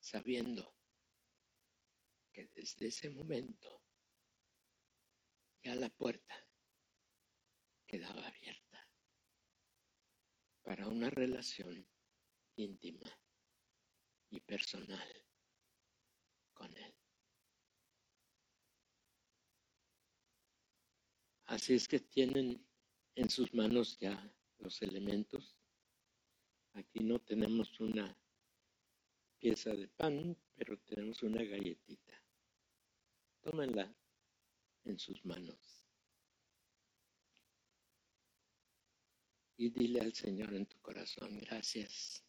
sabiendo 0.00 0.74
que 2.32 2.46
desde 2.48 2.88
ese 2.88 3.10
momento 3.10 3.82
ya 5.62 5.74
la 5.74 5.88
puerta 5.88 6.34
quedaba 7.86 8.26
abierta 8.26 8.88
para 10.62 10.88
una 10.88 11.10
relación 11.10 11.86
íntima 12.56 13.10
y 14.30 14.40
personal 14.40 15.26
con 16.52 16.76
Él. 16.76 16.94
Así 21.46 21.74
es 21.74 21.86
que 21.86 22.00
tienen 22.00 22.66
en 23.14 23.30
sus 23.30 23.52
manos 23.54 23.98
ya 23.98 24.32
los 24.58 24.80
elementos. 24.82 25.53
Aquí 26.74 27.00
no 27.00 27.20
tenemos 27.20 27.78
una 27.80 28.16
pieza 29.38 29.70
de 29.70 29.86
pan, 29.88 30.36
pero 30.56 30.78
tenemos 30.80 31.22
una 31.22 31.42
galletita. 31.42 32.20
Tómenla 33.40 33.94
en 34.84 34.98
sus 34.98 35.24
manos. 35.24 35.86
Y 39.56 39.70
dile 39.70 40.00
al 40.00 40.14
Señor 40.14 40.52
en 40.52 40.66
tu 40.66 40.80
corazón, 40.80 41.38
gracias 41.38 42.24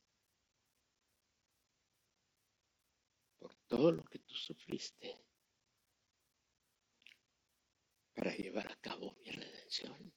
por 3.39 3.55
todo 3.67 3.91
lo 3.91 4.03
que 4.03 4.19
tú 4.19 4.35
sufriste 4.35 5.25
para 8.13 8.35
llevar 8.35 8.71
a 8.71 8.75
cabo 8.75 9.15
mi 9.23 9.31
redención. 9.31 10.13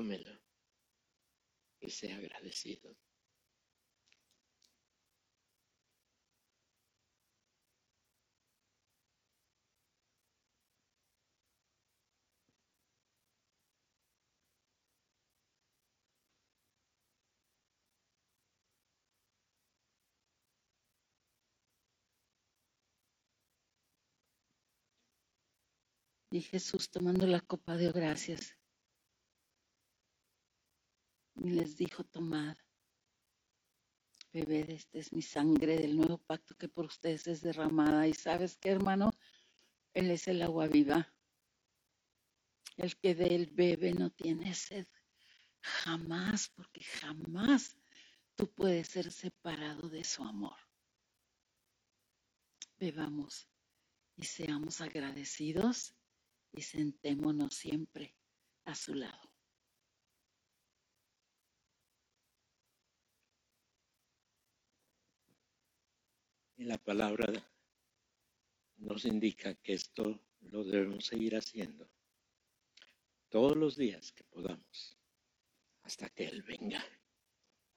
Cómelo 0.00 0.32
y 1.78 1.90
sea 1.90 2.16
agradecido. 2.16 2.96
Y 26.30 26.40
Jesús 26.40 26.88
tomando 26.88 27.26
la 27.26 27.42
copa 27.42 27.76
dio 27.76 27.92
gracias. 27.92 28.59
Y 31.42 31.52
les 31.52 31.74
dijo, 31.74 32.04
tomad, 32.04 32.54
bebed, 34.30 34.68
esta 34.68 34.98
es 34.98 35.10
mi 35.14 35.22
sangre 35.22 35.78
del 35.78 35.96
nuevo 35.96 36.18
pacto 36.18 36.54
que 36.54 36.68
por 36.68 36.84
ustedes 36.84 37.26
es 37.28 37.40
derramada. 37.40 38.06
Y 38.06 38.12
sabes 38.12 38.58
qué, 38.58 38.68
hermano, 38.68 39.10
Él 39.94 40.10
es 40.10 40.28
el 40.28 40.42
agua 40.42 40.68
viva. 40.68 41.10
El 42.76 42.94
que 42.98 43.14
de 43.14 43.34
Él 43.34 43.46
bebe 43.54 43.94
no 43.94 44.10
tiene 44.10 44.54
sed. 44.54 44.86
Jamás, 45.62 46.50
porque 46.50 46.84
jamás 46.84 47.74
tú 48.34 48.52
puedes 48.52 48.88
ser 48.88 49.10
separado 49.10 49.88
de 49.88 50.04
su 50.04 50.22
amor. 50.22 50.58
Bebamos 52.78 53.48
y 54.14 54.24
seamos 54.24 54.82
agradecidos 54.82 55.94
y 56.52 56.60
sentémonos 56.60 57.54
siempre 57.54 58.14
a 58.66 58.74
su 58.74 58.94
lado. 58.94 59.29
Y 66.60 66.64
la 66.64 66.76
palabra 66.76 67.26
nos 68.76 69.06
indica 69.06 69.54
que 69.54 69.72
esto 69.72 70.20
lo 70.40 70.62
debemos 70.62 71.06
seguir 71.06 71.34
haciendo 71.34 71.90
todos 73.30 73.56
los 73.56 73.76
días 73.76 74.12
que 74.12 74.24
podamos 74.24 74.98
hasta 75.84 76.10
que 76.10 76.26
Él 76.26 76.42
venga. 76.42 76.84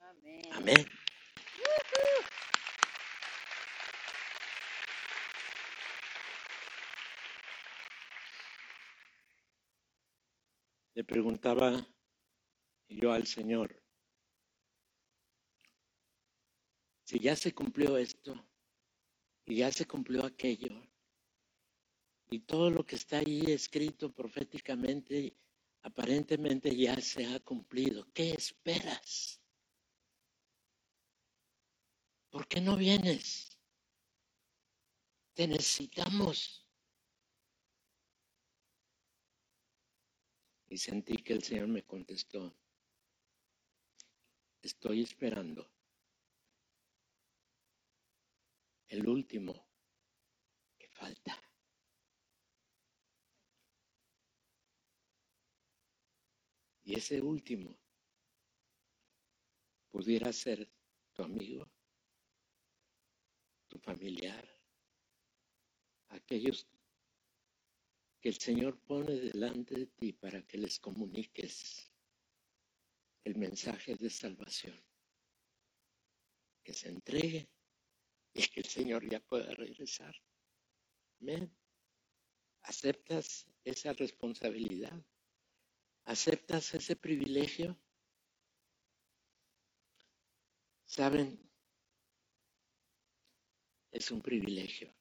Amén. 0.01 0.41
Amén. 0.51 0.85
Le 10.93 11.05
preguntaba 11.05 11.87
yo 12.89 13.13
al 13.13 13.27
Señor, 13.27 13.81
si 17.05 17.19
ya 17.19 17.37
se 17.37 17.53
cumplió 17.53 17.95
esto 17.95 18.45
y 19.45 19.57
ya 19.57 19.71
se 19.71 19.85
cumplió 19.85 20.25
aquello, 20.25 20.81
y 22.29 22.39
todo 22.39 22.69
lo 22.69 22.85
que 22.85 22.95
está 22.95 23.19
ahí 23.19 23.43
escrito 23.47 24.11
proféticamente, 24.11 25.35
aparentemente 25.81 26.75
ya 26.75 26.99
se 26.99 27.25
ha 27.27 27.39
cumplido, 27.39 28.07
¿qué 28.13 28.31
esperas? 28.31 29.39
¿Por 32.29 32.47
qué 32.47 32.61
no 32.61 32.75
vienes? 32.75 33.57
Te 35.33 35.47
necesitamos. 35.47 36.63
y 40.73 40.77
sentí 40.79 41.17
que 41.17 41.33
el 41.33 41.43
Señor 41.43 41.67
me 41.67 41.83
contestó, 41.83 42.51
estoy 44.63 45.03
esperando 45.03 45.72
el 48.93 49.07
último 49.07 49.67
que 50.77 50.87
falta. 50.89 51.35
Y 56.83 56.95
ese 56.95 57.19
último 57.19 57.75
pudiera 59.89 60.31
ser 60.31 60.69
tu 61.11 61.23
amigo, 61.23 61.67
tu 63.67 63.79
familiar, 63.79 64.47
aquellos 66.09 66.67
que 68.21 68.29
el 68.29 68.37
Señor 68.37 68.79
pone 68.81 69.13
delante 69.13 69.75
de 69.75 69.87
ti 69.87 70.13
para 70.13 70.45
que 70.45 70.59
les 70.59 70.79
comuniques 70.79 71.91
el 73.23 73.37
mensaje 73.37 73.95
de 73.95 74.09
salvación. 74.11 74.79
Que 76.63 76.73
se 76.73 76.89
entregue 76.89 77.49
y 78.33 78.47
que 78.47 78.61
el 78.61 78.67
Señor 78.67 79.09
ya 79.09 79.19
pueda 79.19 79.53
regresar. 79.53 80.15
¿Aceptas 82.61 83.47
esa 83.63 83.93
responsabilidad? 83.93 85.05
¿Aceptas 86.05 86.73
ese 86.73 86.95
privilegio? 86.95 87.77
Saben, 90.85 91.39
es 93.91 94.11
un 94.11 94.21
privilegio. 94.21 94.93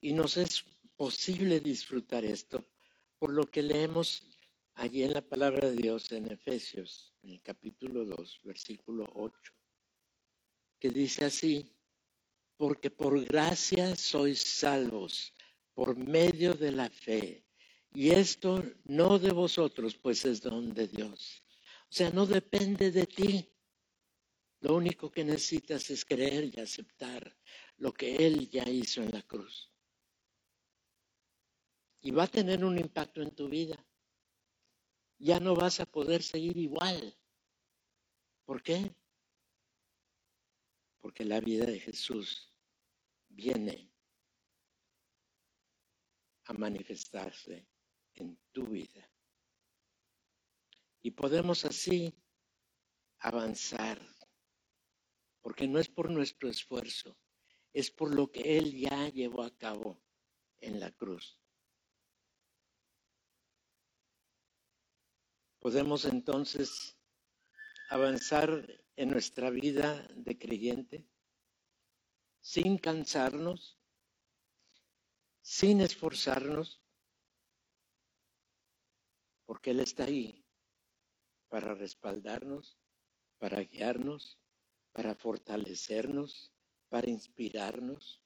Y 0.00 0.12
nos 0.12 0.36
es 0.36 0.64
posible 0.96 1.60
disfrutar 1.60 2.24
esto 2.24 2.64
por 3.18 3.32
lo 3.32 3.50
que 3.50 3.62
leemos 3.62 4.38
allí 4.74 5.02
en 5.02 5.12
la 5.12 5.22
palabra 5.22 5.68
de 5.68 5.76
Dios 5.76 6.12
en 6.12 6.30
Efesios, 6.30 7.14
en 7.22 7.30
el 7.30 7.42
capítulo 7.42 8.04
2, 8.04 8.40
versículo 8.44 9.10
8, 9.14 9.52
que 10.80 10.90
dice 10.90 11.26
así, 11.26 11.70
porque 12.56 12.90
por 12.90 13.22
gracia 13.24 13.94
sois 13.96 14.40
salvos 14.40 15.32
por 15.74 15.96
medio 15.96 16.54
de 16.54 16.72
la 16.72 16.90
fe. 16.90 17.46
Y 17.92 18.10
esto 18.10 18.62
no 18.84 19.18
de 19.18 19.32
vosotros, 19.32 19.96
pues 19.96 20.24
es 20.24 20.40
don 20.40 20.72
de 20.74 20.88
Dios. 20.88 21.44
O 21.90 21.92
sea, 21.92 22.10
no 22.10 22.26
depende 22.26 22.90
de 22.90 23.06
ti. 23.06 23.48
Lo 24.60 24.76
único 24.76 25.10
que 25.10 25.24
necesitas 25.24 25.90
es 25.90 26.04
creer 26.04 26.50
y 26.54 26.60
aceptar 26.60 27.36
lo 27.78 27.92
que 27.92 28.16
Él 28.16 28.48
ya 28.50 28.68
hizo 28.68 29.02
en 29.02 29.10
la 29.10 29.22
cruz. 29.22 29.72
Y 32.02 32.10
va 32.10 32.24
a 32.24 32.28
tener 32.28 32.64
un 32.64 32.78
impacto 32.78 33.22
en 33.22 33.34
tu 33.34 33.48
vida. 33.48 33.76
Ya 35.18 35.40
no 35.40 35.54
vas 35.54 35.80
a 35.80 35.86
poder 35.86 36.22
seguir 36.22 36.56
igual. 36.56 37.16
¿Por 38.44 38.62
qué? 38.62 38.94
Porque 41.00 41.24
la 41.24 41.40
vida 41.40 41.64
de 41.66 41.80
Jesús 41.80 42.54
viene 43.28 43.90
a 46.44 46.52
manifestarse 46.52 47.66
en 48.14 48.38
tu 48.52 48.66
vida. 48.66 49.10
Y 51.02 51.12
podemos 51.12 51.64
así 51.64 52.14
avanzar, 53.20 53.98
porque 55.40 55.66
no 55.66 55.78
es 55.78 55.88
por 55.88 56.10
nuestro 56.10 56.48
esfuerzo, 56.48 57.16
es 57.72 57.90
por 57.90 58.14
lo 58.14 58.30
que 58.30 58.58
Él 58.58 58.76
ya 58.76 59.08
llevó 59.08 59.42
a 59.42 59.56
cabo 59.56 60.02
en 60.58 60.80
la 60.80 60.90
cruz. 60.92 61.40
Podemos 65.60 66.04
entonces 66.04 66.98
avanzar 67.90 68.66
en 69.00 69.08
nuestra 69.08 69.48
vida 69.48 70.06
de 70.14 70.36
creyente 70.36 71.08
sin 72.42 72.76
cansarnos, 72.76 73.80
sin 75.40 75.80
esforzarnos, 75.80 76.82
porque 79.46 79.70
Él 79.70 79.80
está 79.80 80.04
ahí 80.04 80.44
para 81.48 81.74
respaldarnos, 81.74 82.76
para 83.38 83.60
guiarnos, 83.60 84.38
para 84.92 85.14
fortalecernos, 85.14 86.52
para 86.90 87.08
inspirarnos. 87.08 88.22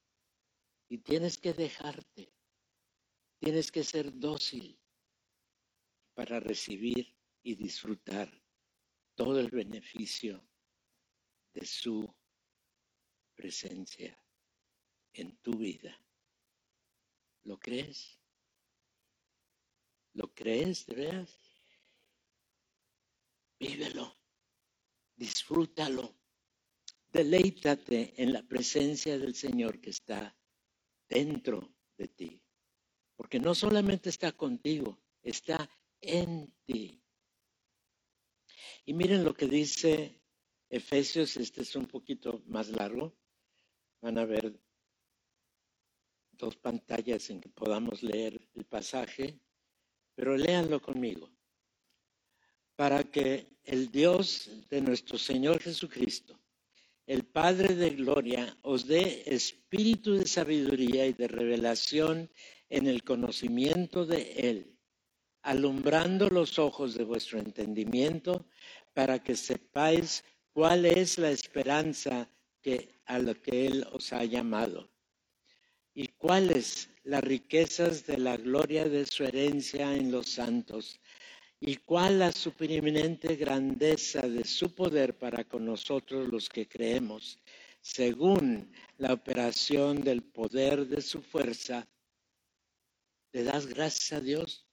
Y 0.88 0.98
tienes 0.98 1.38
que 1.38 1.52
dejarte, 1.52 2.34
tienes 3.38 3.70
que 3.70 3.84
ser 3.84 4.12
dócil 4.18 4.76
para 6.14 6.40
recibir 6.40 7.16
y 7.44 7.54
disfrutar 7.54 8.28
todo 9.14 9.38
el 9.38 9.50
beneficio 9.50 10.44
de 11.54 11.64
su 11.64 12.12
presencia 13.34 14.20
en 15.12 15.36
tu 15.38 15.56
vida. 15.56 15.98
¿Lo 17.44 17.58
crees? 17.58 18.18
¿Lo 20.14 20.32
crees 20.34 20.86
de 20.86 20.94
veras? 20.94 21.40
Vívelo, 23.58 24.16
disfrútalo, 25.16 26.16
deleítate 27.12 28.20
en 28.20 28.32
la 28.32 28.42
presencia 28.42 29.18
del 29.18 29.34
Señor 29.34 29.80
que 29.80 29.90
está 29.90 30.36
dentro 31.08 31.74
de 31.96 32.08
ti. 32.08 32.42
Porque 33.16 33.38
no 33.38 33.54
solamente 33.54 34.08
está 34.10 34.32
contigo, 34.32 35.00
está 35.22 35.70
en 36.00 36.52
ti. 36.64 37.00
Y 38.84 38.92
miren 38.92 39.24
lo 39.24 39.34
que 39.34 39.46
dice 39.46 40.23
Efesios, 40.74 41.36
este 41.36 41.62
es 41.62 41.76
un 41.76 41.86
poquito 41.86 42.42
más 42.46 42.68
largo. 42.68 43.14
Van 44.00 44.18
a 44.18 44.24
ver 44.24 44.52
dos 46.32 46.56
pantallas 46.56 47.30
en 47.30 47.40
que 47.40 47.48
podamos 47.48 48.02
leer 48.02 48.40
el 48.54 48.64
pasaje, 48.64 49.38
pero 50.16 50.36
léanlo 50.36 50.82
conmigo. 50.82 51.30
Para 52.74 53.04
que 53.04 53.56
el 53.62 53.92
Dios 53.92 54.50
de 54.68 54.80
nuestro 54.80 55.16
Señor 55.16 55.60
Jesucristo, 55.60 56.40
el 57.06 57.24
Padre 57.24 57.76
de 57.76 57.90
Gloria, 57.90 58.58
os 58.62 58.88
dé 58.88 59.22
espíritu 59.26 60.14
de 60.14 60.26
sabiduría 60.26 61.06
y 61.06 61.12
de 61.12 61.28
revelación 61.28 62.28
en 62.68 62.88
el 62.88 63.04
conocimiento 63.04 64.06
de 64.06 64.32
Él, 64.50 64.76
alumbrando 65.42 66.28
los 66.30 66.58
ojos 66.58 66.94
de 66.94 67.04
vuestro 67.04 67.38
entendimiento, 67.38 68.44
para 68.92 69.22
que 69.22 69.36
sepáis 69.36 70.24
cuál 70.54 70.86
es 70.86 71.18
la 71.18 71.30
esperanza 71.30 72.30
que, 72.62 73.00
a 73.06 73.18
la 73.18 73.34
que 73.34 73.66
Él 73.66 73.86
os 73.92 74.12
ha 74.12 74.24
llamado 74.24 74.88
y 75.92 76.08
cuáles 76.08 76.88
las 77.02 77.22
riquezas 77.22 78.06
de 78.06 78.18
la 78.18 78.36
gloria 78.36 78.84
de 78.84 79.04
su 79.04 79.24
herencia 79.24 79.94
en 79.94 80.12
los 80.12 80.28
santos 80.28 81.00
y 81.60 81.76
cuál 81.76 82.20
la 82.20 82.30
supereminente 82.30 83.34
grandeza 83.34 84.22
de 84.22 84.44
su 84.44 84.74
poder 84.74 85.18
para 85.18 85.44
con 85.44 85.66
nosotros 85.66 86.28
los 86.28 86.48
que 86.48 86.68
creemos, 86.68 87.38
según 87.80 88.72
la 88.98 89.12
operación 89.12 90.02
del 90.02 90.22
poder 90.22 90.86
de 90.86 91.02
su 91.02 91.20
fuerza. 91.20 91.88
¿Le 93.32 93.42
das 93.42 93.66
gracias 93.66 94.12
a 94.12 94.20
Dios? 94.20 94.66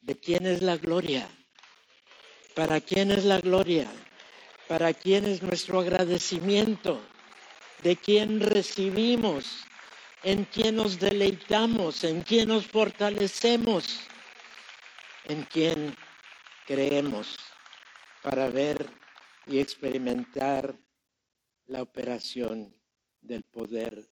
¿De 0.00 0.14
quién 0.16 0.46
es 0.46 0.62
la 0.62 0.76
gloria? 0.76 1.28
¿Para 2.54 2.80
quién 2.80 3.10
es 3.10 3.24
la 3.24 3.40
gloria? 3.40 3.90
¿Para 4.68 4.92
quién 4.92 5.24
es 5.24 5.42
nuestro 5.42 5.80
agradecimiento? 5.80 7.00
¿De 7.82 7.96
quién 7.96 8.40
recibimos? 8.40 9.64
en 10.22 10.44
quien 10.44 10.76
nos 10.76 10.98
deleitamos, 10.98 12.04
en 12.04 12.22
quien 12.22 12.48
nos 12.48 12.66
fortalecemos, 12.66 14.00
en 15.24 15.44
quien 15.44 15.94
creemos 16.66 17.36
para 18.22 18.48
ver 18.48 18.90
y 19.46 19.58
experimentar 19.60 20.76
la 21.66 21.82
operación 21.82 22.74
del 23.20 23.44
poder 23.44 24.10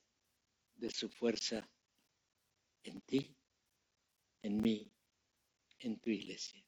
de 0.77 0.91
su 0.91 1.09
fuerza 1.09 1.69
en 2.85 3.01
ti, 3.01 3.37
en 4.43 4.61
mí, 4.61 4.93
en 5.81 5.99
tu 5.99 6.11
iglesia. 6.11 6.63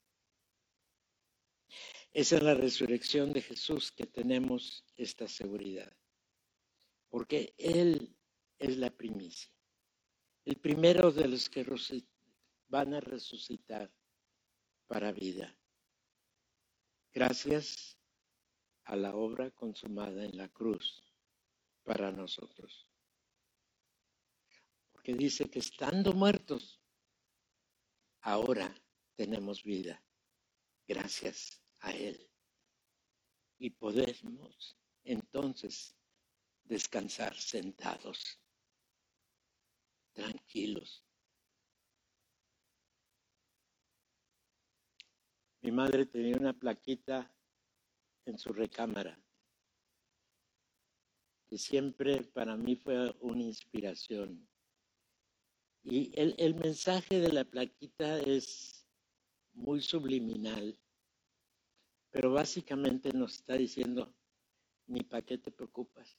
Es 2.12 2.32
en 2.32 2.44
la 2.44 2.54
resurrección 2.54 3.32
de 3.32 3.42
Jesús 3.42 3.92
que 3.92 4.06
tenemos 4.06 4.84
esta 4.96 5.28
seguridad, 5.28 5.94
porque 7.08 7.54
Él 7.58 8.16
es 8.58 8.76
la 8.78 8.90
primicia. 8.90 9.52
El 10.44 10.56
primero 10.56 11.12
de 11.12 11.28
los 11.28 11.48
que 11.50 11.64
van 12.68 12.94
a 12.94 13.00
resucitar 13.00 13.92
para 14.86 15.12
vida. 15.12 15.54
Gracias 17.12 17.98
a 18.84 18.96
la 18.96 19.14
obra 19.14 19.50
consumada 19.50 20.24
en 20.24 20.36
la 20.36 20.48
cruz 20.48 21.02
para 21.82 22.10
nosotros. 22.10 22.88
Porque 24.92 25.14
dice 25.14 25.50
que 25.50 25.58
estando 25.58 26.12
muertos, 26.14 26.80
ahora 28.20 28.74
tenemos 29.14 29.62
vida. 29.62 30.02
Gracias 30.86 31.62
a 31.80 31.92
Él. 31.92 32.28
Y 33.58 33.70
podemos 33.70 34.76
entonces 35.04 35.96
descansar 36.64 37.34
sentados 37.36 38.40
tranquilos. 40.12 41.04
Mi 45.60 45.72
madre 45.72 46.06
tenía 46.06 46.36
una 46.36 46.52
plaquita 46.52 47.34
en 48.24 48.38
su 48.38 48.52
recámara 48.52 49.20
que 51.48 51.56
siempre 51.56 52.22
para 52.22 52.56
mí 52.56 52.76
fue 52.76 53.10
una 53.20 53.42
inspiración. 53.42 54.46
Y 55.82 56.12
el, 56.20 56.34
el 56.38 56.54
mensaje 56.54 57.20
de 57.20 57.32
la 57.32 57.44
plaquita 57.44 58.18
es 58.20 58.86
muy 59.54 59.80
subliminal, 59.80 60.78
pero 62.10 62.32
básicamente 62.32 63.12
nos 63.12 63.34
está 63.34 63.54
diciendo, 63.54 64.14
ni 64.86 65.02
para 65.02 65.22
qué 65.22 65.38
te 65.38 65.50
preocupas 65.50 66.18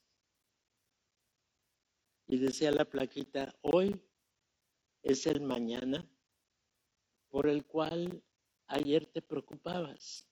y 2.30 2.38
decía 2.38 2.70
la 2.70 2.84
plaquita, 2.84 3.58
hoy 3.60 4.00
es 5.02 5.26
el 5.26 5.40
mañana 5.40 6.08
por 7.28 7.48
el 7.48 7.66
cual 7.66 8.22
ayer 8.68 9.04
te 9.06 9.20
preocupabas. 9.20 10.28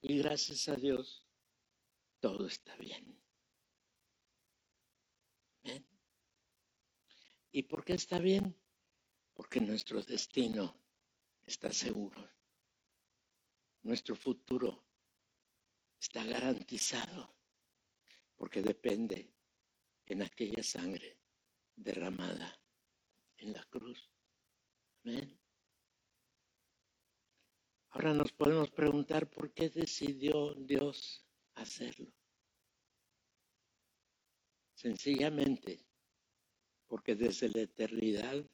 Y 0.00 0.18
gracias 0.18 0.68
a 0.68 0.74
Dios, 0.74 1.24
todo 2.18 2.48
está 2.48 2.74
bien. 2.78 3.16
¿Y 7.52 7.62
por 7.62 7.84
qué 7.84 7.92
está 7.92 8.18
bien? 8.18 8.56
Porque 9.34 9.60
nuestro 9.60 10.02
destino 10.02 10.76
está 11.46 11.72
seguro. 11.72 12.28
Nuestro 13.88 14.14
futuro 14.14 14.84
está 15.98 16.22
garantizado 16.22 17.34
porque 18.36 18.60
depende 18.60 19.32
en 20.04 20.20
aquella 20.20 20.62
sangre 20.62 21.18
derramada 21.74 22.60
en 23.38 23.54
la 23.54 23.64
cruz. 23.64 24.10
Amén. 25.02 25.40
Ahora 27.88 28.12
nos 28.12 28.30
podemos 28.30 28.70
preguntar 28.70 29.30
por 29.30 29.54
qué 29.54 29.70
decidió 29.70 30.52
Dios 30.52 31.24
hacerlo. 31.54 32.12
Sencillamente 34.74 35.82
porque 36.88 37.14
desde 37.14 37.48
la 37.48 37.62
eternidad 37.62 38.44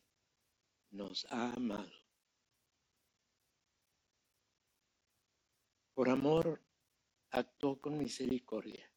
nos 0.93 1.25
ha 1.25 1.55
amado. 1.55 2.04
Por 5.95 6.09
amor 6.09 6.61
actuó 7.31 7.81
con 7.81 7.97
misericordia. 7.97 8.93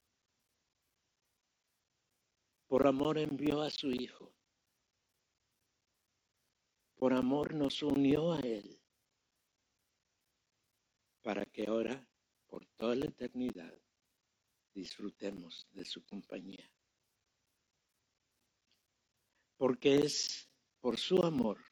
Por 2.65 2.87
amor 2.87 3.19
envió 3.19 3.61
a 3.61 3.69
su 3.69 3.91
Hijo. 3.91 4.33
Por 6.95 7.13
amor 7.13 7.53
nos 7.53 7.83
unió 7.83 8.33
a 8.33 8.39
Él. 8.39 8.81
Para 11.21 11.45
que 11.45 11.67
ahora, 11.67 12.09
por 12.47 12.65
toda 12.77 12.95
la 12.95 13.05
eternidad, 13.05 13.79
disfrutemos 14.73 15.67
de 15.69 15.85
su 15.85 16.03
compañía. 16.03 16.71
Porque 19.55 19.97
es 19.97 20.49
por 20.79 20.97
su 20.97 21.23
amor 21.23 21.66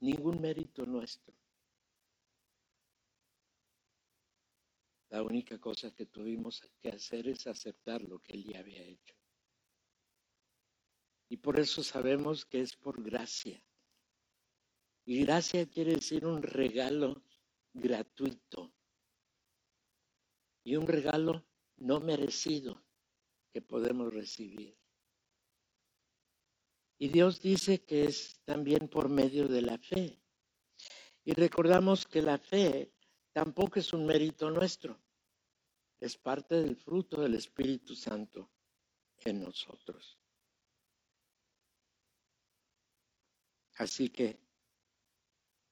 ningún 0.00 0.40
mérito 0.40 0.84
nuestro. 0.86 1.34
La 5.10 5.22
única 5.22 5.58
cosa 5.58 5.92
que 5.92 6.06
tuvimos 6.06 6.62
que 6.80 6.88
hacer 6.88 7.28
es 7.28 7.46
aceptar 7.46 8.00
lo 8.02 8.20
que 8.20 8.34
Él 8.34 8.44
ya 8.44 8.60
había 8.60 8.82
hecho. 8.82 9.14
Y 11.28 11.36
por 11.36 11.58
eso 11.58 11.82
sabemos 11.82 12.44
que 12.44 12.60
es 12.60 12.76
por 12.76 13.02
gracia. 13.02 13.62
Y 15.04 15.24
gracia 15.24 15.68
quiere 15.68 15.94
decir 15.94 16.26
un 16.26 16.42
regalo 16.42 17.22
gratuito 17.72 18.72
y 20.64 20.76
un 20.76 20.86
regalo 20.86 21.44
no 21.76 22.00
merecido 22.00 22.84
que 23.52 23.62
podemos 23.62 24.12
recibir. 24.12 24.79
Y 27.02 27.08
Dios 27.08 27.40
dice 27.40 27.82
que 27.82 28.04
es 28.04 28.42
también 28.44 28.86
por 28.86 29.08
medio 29.08 29.48
de 29.48 29.62
la 29.62 29.78
fe. 29.78 30.20
Y 31.24 31.32
recordamos 31.32 32.04
que 32.04 32.20
la 32.20 32.36
fe 32.36 32.92
tampoco 33.32 33.78
es 33.78 33.94
un 33.94 34.04
mérito 34.04 34.50
nuestro, 34.50 35.00
es 35.98 36.18
parte 36.18 36.56
del 36.56 36.76
fruto 36.76 37.22
del 37.22 37.36
Espíritu 37.36 37.96
Santo 37.96 38.50
en 39.24 39.40
nosotros. 39.40 40.18
Así 43.76 44.10
que 44.10 44.38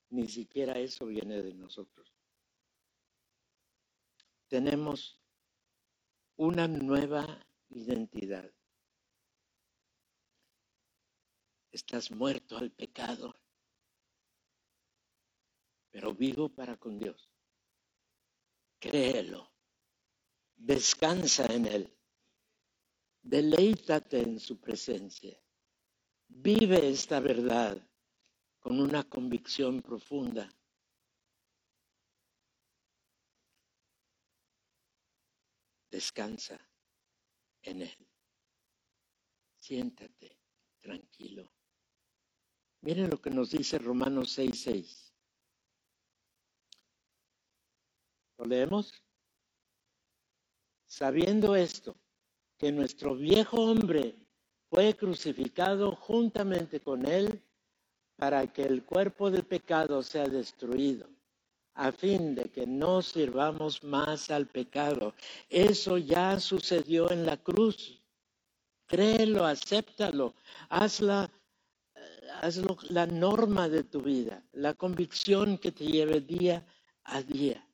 ni 0.08 0.28
siquiera 0.28 0.78
eso 0.78 1.04
viene 1.04 1.42
de 1.42 1.52
nosotros. 1.52 2.10
Tenemos 4.48 5.20
una 6.36 6.66
nueva 6.66 7.46
identidad. 7.68 8.50
Estás 11.70 12.10
muerto 12.10 12.56
al 12.56 12.70
pecado, 12.70 13.34
pero 15.90 16.14
vivo 16.14 16.48
para 16.48 16.76
con 16.76 16.98
Dios. 16.98 17.30
Créelo, 18.78 19.52
descansa 20.56 21.46
en 21.46 21.66
Él, 21.66 21.98
deleítate 23.22 24.20
en 24.20 24.40
su 24.40 24.60
presencia, 24.60 25.38
vive 26.28 26.88
esta 26.88 27.20
verdad 27.20 27.84
con 28.60 28.80
una 28.80 29.04
convicción 29.04 29.82
profunda. 29.82 30.48
Descansa 35.90 36.58
en 37.62 37.82
Él. 37.82 38.08
Siéntate 39.56 40.38
tranquilo. 40.80 41.57
Miren 42.80 43.10
lo 43.10 43.20
que 43.20 43.30
nos 43.30 43.50
dice 43.50 43.78
Romanos 43.78 44.38
6:6. 44.38 45.12
¿Lo 48.38 48.44
leemos? 48.44 48.92
Sabiendo 50.86 51.56
esto, 51.56 51.96
que 52.56 52.72
nuestro 52.72 53.14
viejo 53.14 53.60
hombre 53.60 54.14
fue 54.70 54.94
crucificado 54.94 55.94
juntamente 55.96 56.80
con 56.80 57.06
él 57.06 57.42
para 58.16 58.46
que 58.52 58.62
el 58.62 58.84
cuerpo 58.84 59.30
del 59.30 59.44
pecado 59.44 60.02
sea 60.02 60.28
destruido, 60.28 61.08
a 61.74 61.92
fin 61.92 62.34
de 62.34 62.50
que 62.50 62.66
no 62.66 63.00
sirvamos 63.02 63.82
más 63.84 64.30
al 64.30 64.46
pecado. 64.46 65.14
Eso 65.48 65.98
ya 65.98 66.40
sucedió 66.40 67.10
en 67.10 67.26
la 67.26 67.36
cruz. 67.36 68.02
Créelo, 68.86 69.44
acéptalo, 69.44 70.34
hazla, 70.68 71.30
hazlo 72.40 72.76
la 72.90 73.06
norma 73.06 73.68
de 73.68 73.84
tu 73.84 74.00
vida, 74.00 74.44
la 74.52 74.74
convicción 74.74 75.58
que 75.58 75.72
te 75.72 75.86
lleve 75.86 76.20
día 76.20 76.66
a 77.04 77.22
día. 77.22 77.66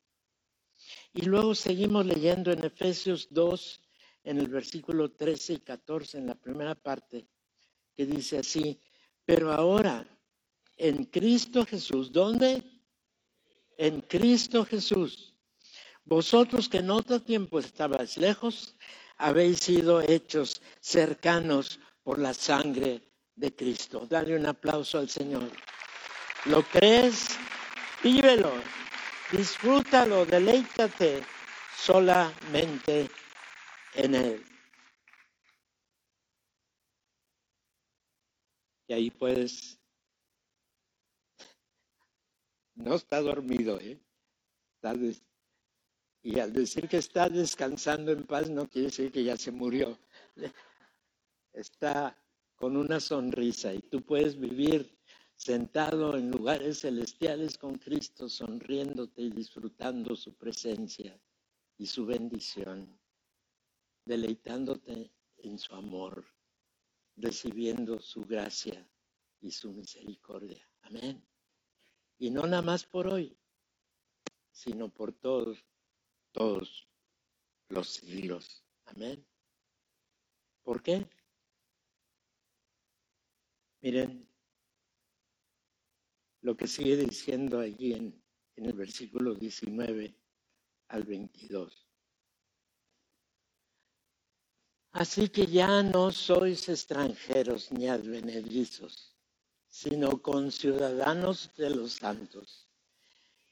Y 1.12 1.22
luego 1.22 1.54
seguimos 1.54 2.06
leyendo 2.06 2.52
en 2.52 2.64
Efesios 2.64 3.28
2, 3.30 3.80
en 4.24 4.38
el 4.38 4.48
versículo 4.48 5.12
13 5.12 5.54
y 5.54 5.58
14, 5.58 6.18
en 6.18 6.26
la 6.26 6.34
primera 6.34 6.74
parte, 6.74 7.28
que 7.94 8.06
dice 8.06 8.38
así, 8.38 8.80
pero 9.24 9.52
ahora 9.52 10.06
en 10.76 11.04
Cristo 11.04 11.64
Jesús. 11.64 12.10
¿Dónde? 12.12 12.62
En 13.76 14.00
Cristo 14.02 14.64
Jesús. 14.64 15.34
Vosotros 16.04 16.68
que 16.68 16.78
en 16.78 16.90
otro 16.90 17.20
tiempo 17.20 17.58
estabais 17.58 18.16
lejos, 18.18 18.76
habéis 19.16 19.60
sido 19.60 20.00
hechos 20.00 20.60
cercanos 20.80 21.80
por 22.02 22.18
la 22.18 22.34
sangre 22.34 23.13
de 23.36 23.54
Cristo. 23.54 24.06
Dale 24.08 24.36
un 24.36 24.46
aplauso 24.46 24.98
al 24.98 25.08
Señor. 25.08 25.50
¿Lo 26.46 26.62
crees? 26.62 27.36
Vívelo, 28.02 28.52
disfrútalo, 29.32 30.26
deleítate 30.26 31.22
solamente 31.76 33.08
en 33.94 34.14
Él. 34.14 34.44
Y 38.86 38.92
ahí 38.92 39.10
puedes 39.10 39.78
no 42.74 42.94
está 42.96 43.20
dormido, 43.20 43.78
¿eh? 43.80 44.00
Y 46.22 46.38
al 46.40 46.52
decir 46.52 46.88
que 46.88 46.98
está 46.98 47.28
descansando 47.28 48.12
en 48.12 48.24
paz 48.24 48.50
no 48.50 48.68
quiere 48.68 48.88
decir 48.88 49.10
que 49.12 49.24
ya 49.24 49.36
se 49.36 49.50
murió. 49.50 49.98
Está 51.52 52.16
con 52.54 52.76
una 52.76 53.00
sonrisa 53.00 53.74
y 53.74 53.80
tú 53.80 54.02
puedes 54.02 54.38
vivir 54.38 54.98
sentado 55.36 56.16
en 56.16 56.30
lugares 56.30 56.80
celestiales 56.80 57.58
con 57.58 57.76
Cristo, 57.76 58.28
sonriéndote 58.28 59.22
y 59.22 59.30
disfrutando 59.30 60.16
su 60.16 60.34
presencia 60.34 61.20
y 61.76 61.86
su 61.86 62.06
bendición, 62.06 62.98
deleitándote 64.04 65.12
en 65.38 65.58
su 65.58 65.74
amor, 65.74 66.24
recibiendo 67.16 68.00
su 68.00 68.24
gracia 68.24 68.88
y 69.40 69.50
su 69.50 69.72
misericordia. 69.72 70.68
Amén. 70.82 71.26
Y 72.18 72.30
no 72.30 72.42
nada 72.46 72.62
más 72.62 72.84
por 72.84 73.08
hoy, 73.08 73.36
sino 74.50 74.88
por 74.88 75.12
todos, 75.12 75.58
todos 76.32 76.88
los 77.68 77.88
siglos. 77.88 78.64
Amén. 78.86 79.26
¿Por 80.62 80.82
qué? 80.82 81.06
Miren 83.84 84.26
lo 86.40 86.56
que 86.56 86.66
sigue 86.66 86.96
diciendo 86.96 87.60
allí 87.60 87.92
en, 87.92 88.24
el 88.56 88.72
versículo 88.72 89.34
19 89.34 90.14
al 90.88 91.02
22. 91.02 91.86
Así 94.92 95.28
que 95.28 95.44
ya 95.46 95.82
no 95.82 96.10
sois 96.10 96.66
extranjeros 96.70 97.70
ni 97.72 97.86
advenedizos 97.88 99.14
sino 99.68 100.22
con 100.22 100.50
ciudadanos 100.50 101.50
de 101.56 101.68
los 101.68 101.94
santos 101.94 102.70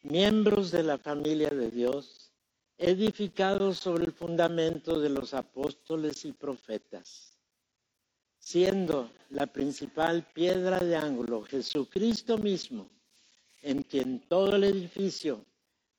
miembros 0.01 0.71
de 0.71 0.83
la 0.83 0.97
familia 0.97 1.51
de 1.51 1.71
Dios, 1.71 2.33
edificados 2.79 3.79
sobre 3.79 4.07
el 4.07 4.13
fundamento 4.13 4.99
de 4.99 5.11
los 5.11 5.35
apóstoles 5.35 6.25
y 6.25 6.33
profetas, 6.33 7.32
siendo 8.43 9.13
la 9.31 9.47
principal 9.47 10.27
piedra 10.35 10.81
de 10.81 10.97
ángulo 10.97 11.43
Jesucristo 11.43 12.37
mismo, 12.39 12.91
en 13.63 13.85
quien 13.85 14.19
todo 14.29 14.57
el 14.57 14.65
edificio, 14.65 15.47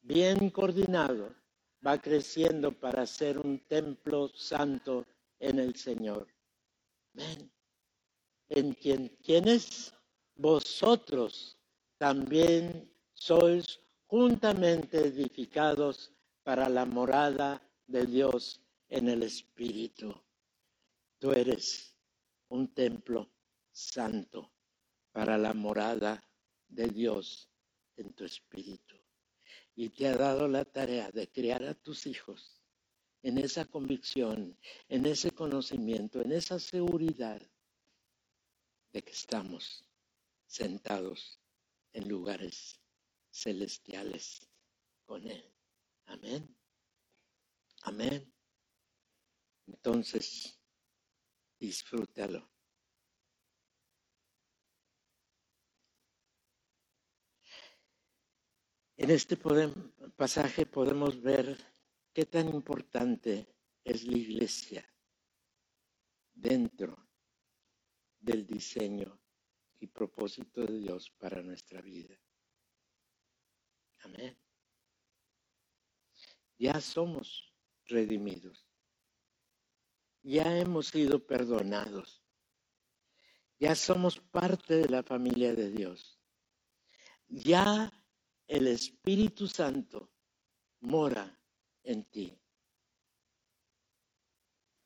bien 0.02 0.50
coordinado, 0.50 1.34
va 1.86 1.98
creciendo 1.98 2.74
para 2.74 3.08
ser 3.08 3.40
un 3.40 3.60
templo 3.60 4.30
santo 4.36 5.06
en 5.40 5.58
el 5.58 5.74
Señor. 5.76 6.28
En 8.50 8.74
quien, 8.74 9.08
quienes 9.24 9.94
vosotros 10.36 11.58
también 11.98 12.92
sois 13.14 13.80
juntamente 14.06 14.98
edificados 15.00 16.12
para 16.44 16.68
la 16.68 16.86
morada 16.86 17.62
de 17.88 18.06
Dios 18.06 18.60
en 18.90 19.08
el 19.08 19.24
Espíritu. 19.24 20.14
Tú 21.20 21.32
eres 21.32 21.93
un 22.54 22.72
templo 22.72 23.32
santo 23.72 24.54
para 25.12 25.40
la 25.40 25.56
morada 25.56 26.24
de 26.68 26.88
Dios 26.88 27.50
en 27.98 28.14
tu 28.14 28.26
espíritu. 28.26 28.96
Y 29.76 29.90
te 29.90 30.08
ha 30.08 30.16
dado 30.16 30.48
la 30.48 30.64
tarea 30.64 31.10
de 31.10 31.32
criar 31.32 31.64
a 31.64 31.74
tus 31.74 32.06
hijos 32.06 32.62
en 33.24 33.40
esa 33.40 33.66
convicción, 33.66 34.56
en 34.88 35.06
ese 35.08 35.32
conocimiento, 35.32 36.22
en 36.22 36.32
esa 36.32 36.60
seguridad 36.60 37.42
de 38.92 39.02
que 39.02 39.12
estamos 39.12 39.84
sentados 40.46 41.40
en 41.92 42.08
lugares 42.08 42.80
celestiales 43.32 44.48
con 45.06 45.26
Él. 45.28 45.44
Amén. 46.06 46.56
Amén. 47.82 48.32
Entonces, 49.66 50.60
disfrútalo. 51.64 52.52
En 58.98 59.10
este 59.10 59.38
pasaje 60.18 60.66
podemos 60.66 61.22
ver 61.22 61.58
qué 62.14 62.26
tan 62.26 62.50
importante 62.50 63.48
es 63.82 64.04
la 64.04 64.18
iglesia 64.18 64.84
dentro 66.34 67.10
del 68.20 68.46
diseño 68.46 69.18
y 69.80 69.88
propósito 69.88 70.66
de 70.66 70.80
Dios 70.80 71.12
para 71.12 71.42
nuestra 71.42 71.82
vida. 71.82 72.20
Amén. 74.00 74.38
Ya 76.58 76.80
somos 76.82 77.54
redimidos. 77.86 78.73
Ya 80.24 80.58
hemos 80.58 80.88
sido 80.88 81.26
perdonados. 81.26 82.24
Ya 83.60 83.76
somos 83.76 84.20
parte 84.20 84.76
de 84.76 84.90
la 84.90 85.04
familia 85.04 85.54
de 85.54 85.70
Dios. 85.70 86.18
Ya 87.28 87.92
el 88.48 88.68
Espíritu 88.68 89.48
Santo 89.48 90.12
mora 90.80 91.40
en 91.84 92.06
ti. 92.06 92.40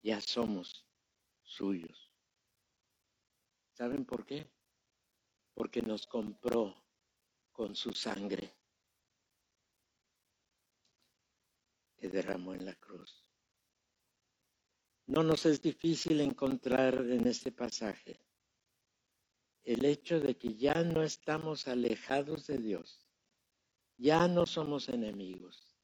Ya 0.02 0.20
somos 0.22 0.88
suyos. 1.44 2.12
¿Saben 3.74 4.06
por 4.06 4.26
qué? 4.26 4.52
Porque 5.54 5.84
nos 5.84 6.08
compró 6.08 6.84
con 7.52 7.76
su 7.76 7.94
sangre 7.94 8.56
que 11.96 12.10
derramó 12.10 12.56
en 12.56 12.66
la 12.66 12.76
cruz. 12.76 13.27
No 15.08 15.24
nos 15.24 15.46
es 15.46 15.62
difícil 15.62 16.20
encontrar 16.20 16.96
en 17.10 17.28
este 17.28 17.54
pasaje 17.54 18.20
el 19.64 19.86
hecho 19.86 20.20
de 20.20 20.38
que 20.38 20.56
ya 20.56 20.84
no 20.84 21.02
estamos 21.02 21.68
alejados 21.68 22.48
de 22.48 22.58
Dios, 22.58 23.08
ya 23.98 24.28
no 24.28 24.46
somos 24.46 24.90
enemigos, 24.90 25.78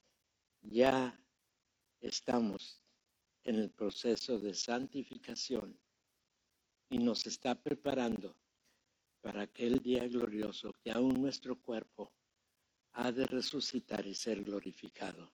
ya 0.61 1.17
estamos 2.01 2.81
en 3.45 3.55
el 3.55 3.69
proceso 3.71 4.39
de 4.39 4.53
santificación 4.53 5.79
y 6.89 6.97
nos 6.97 7.25
está 7.25 7.55
preparando 7.55 8.35
para 9.21 9.43
aquel 9.43 9.79
día 9.79 10.05
glorioso 10.07 10.73
que 10.81 10.91
aún 10.91 11.21
nuestro 11.21 11.61
cuerpo 11.61 12.13
ha 12.91 13.09
de 13.11 13.25
resucitar 13.25 14.05
y 14.05 14.15
ser 14.15 14.43
glorificado 14.43 15.33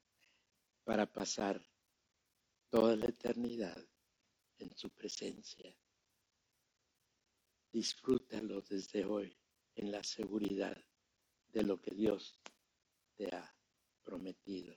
para 0.84 1.12
pasar 1.12 1.60
toda 2.70 2.96
la 2.96 3.08
eternidad 3.08 3.78
en 4.58 4.76
su 4.76 4.90
presencia. 4.90 5.76
Disfrútalo 7.72 8.62
desde 8.62 9.06
hoy 9.06 9.38
en 9.76 9.92
la 9.92 10.04
seguridad 10.04 10.78
de 11.50 11.64
lo 11.64 11.80
que 11.82 11.92
Dios 11.92 12.40
te 13.16 13.34
ha 13.36 13.56
prometido. 14.04 14.76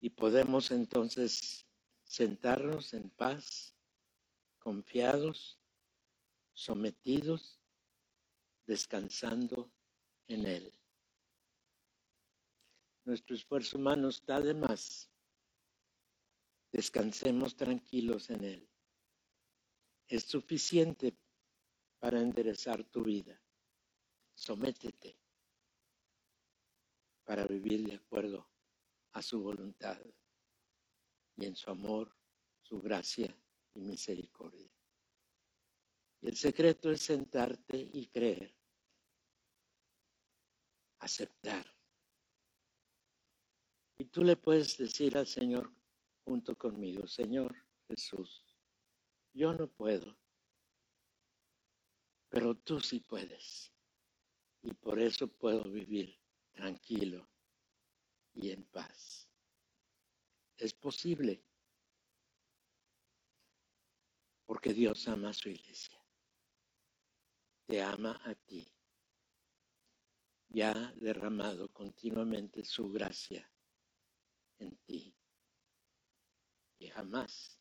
Y 0.00 0.10
podemos 0.10 0.70
entonces 0.70 1.66
sentarnos 2.04 2.92
en 2.94 3.10
paz, 3.10 3.74
confiados, 4.58 5.58
sometidos, 6.52 7.60
descansando 8.66 9.72
en 10.28 10.46
Él 10.46 10.74
nuestro 13.04 13.36
esfuerzo 13.36 13.76
humano 13.76 14.08
está 14.08 14.40
de 14.40 14.54
más. 14.54 15.10
Descansemos 16.74 17.54
tranquilos 17.54 18.30
en 18.30 18.42
Él. 18.42 18.68
Es 20.08 20.24
suficiente 20.24 21.16
para 22.00 22.20
enderezar 22.20 22.82
tu 22.82 23.04
vida. 23.04 23.40
Sométete 24.34 25.16
para 27.22 27.46
vivir 27.46 27.86
de 27.86 27.94
acuerdo 27.94 28.50
a 29.12 29.22
su 29.22 29.40
voluntad 29.40 30.00
y 31.36 31.46
en 31.46 31.54
su 31.54 31.70
amor, 31.70 32.12
su 32.60 32.80
gracia 32.80 33.32
y 33.74 33.80
misericordia. 33.80 34.68
Y 36.22 36.26
el 36.26 36.36
secreto 36.36 36.90
es 36.90 37.02
sentarte 37.02 37.76
y 37.78 38.08
creer, 38.08 38.52
aceptar 40.98 41.72
y 43.96 44.06
tú 44.06 44.24
le 44.24 44.34
puedes 44.34 44.76
decir 44.76 45.16
al 45.16 45.28
Señor 45.28 45.72
junto 46.24 46.56
conmigo, 46.56 47.06
Señor 47.06 47.54
Jesús, 47.86 48.44
yo 49.32 49.52
no 49.52 49.68
puedo, 49.68 50.16
pero 52.28 52.54
tú 52.54 52.80
sí 52.80 53.00
puedes. 53.00 53.70
Y 54.62 54.72
por 54.72 54.98
eso 54.98 55.28
puedo 55.28 55.64
vivir 55.64 56.18
tranquilo 56.52 57.28
y 58.32 58.50
en 58.50 58.64
paz. 58.64 59.28
Es 60.56 60.72
posible, 60.72 61.44
porque 64.46 64.72
Dios 64.72 65.06
ama 65.08 65.30
a 65.30 65.34
su 65.34 65.50
iglesia. 65.50 66.00
Te 67.66 67.82
ama 67.82 68.18
a 68.24 68.34
ti. 68.34 68.66
Y 70.48 70.62
ha 70.62 70.72
derramado 70.96 71.68
continuamente 71.72 72.64
su 72.64 72.88
gracia 72.88 73.50
en 74.58 74.76
ti 74.78 75.14
jamás 76.88 77.58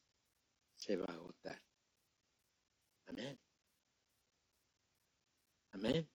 se 0.76 0.98
va 0.98 1.06
a 1.08 1.14
agotar. 1.14 1.62
Amén. 3.06 3.40
Amén. 5.72 6.10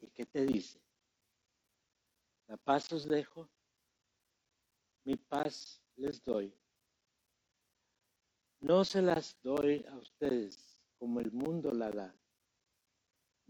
¿Y 0.00 0.10
qué 0.10 0.26
te 0.26 0.44
dice? 0.44 0.82
La 2.48 2.56
paz 2.56 2.92
os 2.92 3.08
dejo, 3.08 3.48
mi 5.04 5.16
paz 5.16 5.82
les 5.96 6.22
doy. 6.22 6.54
No 8.60 8.84
se 8.84 9.02
las 9.02 9.40
doy 9.42 9.84
a 9.88 9.96
ustedes 9.96 10.78
como 10.98 11.20
el 11.20 11.32
mundo 11.32 11.72
la 11.72 11.90
da. 11.90 12.21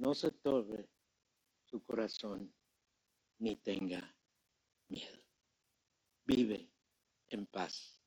No 0.03 0.15
se 0.17 0.33
torre 0.33 0.91
su 1.65 1.81
corazón 1.85 2.53
ni 3.39 3.55
tenga 3.55 4.03
miedo. 4.89 5.23
Vive 6.25 6.73
en 7.29 7.47
paz. 7.47 8.03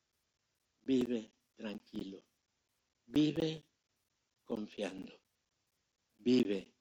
Vive 0.81 1.31
tranquilo. 1.55 2.21
Vive 3.05 3.65
confiando. 4.43 5.21
Vive 6.17 6.73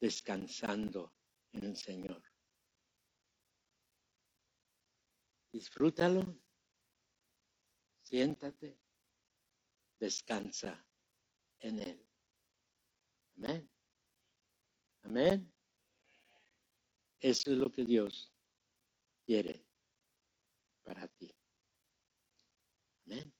descansando 0.00 1.12
en 1.52 1.64
el 1.64 1.76
Señor. 1.76 2.22
Disfrútalo. 5.52 6.22
siéntate, 8.04 8.80
descansa 9.98 10.82
en 11.58 11.78
Él. 11.80 12.08
Amén. 13.36 13.75
Amén. 15.06 15.52
Eso 17.20 17.52
es 17.52 17.56
lo 17.56 17.70
que 17.70 17.84
Dios 17.84 18.32
quiere 19.24 19.64
para 20.82 21.06
ti. 21.06 21.32
Amén. 23.04 23.32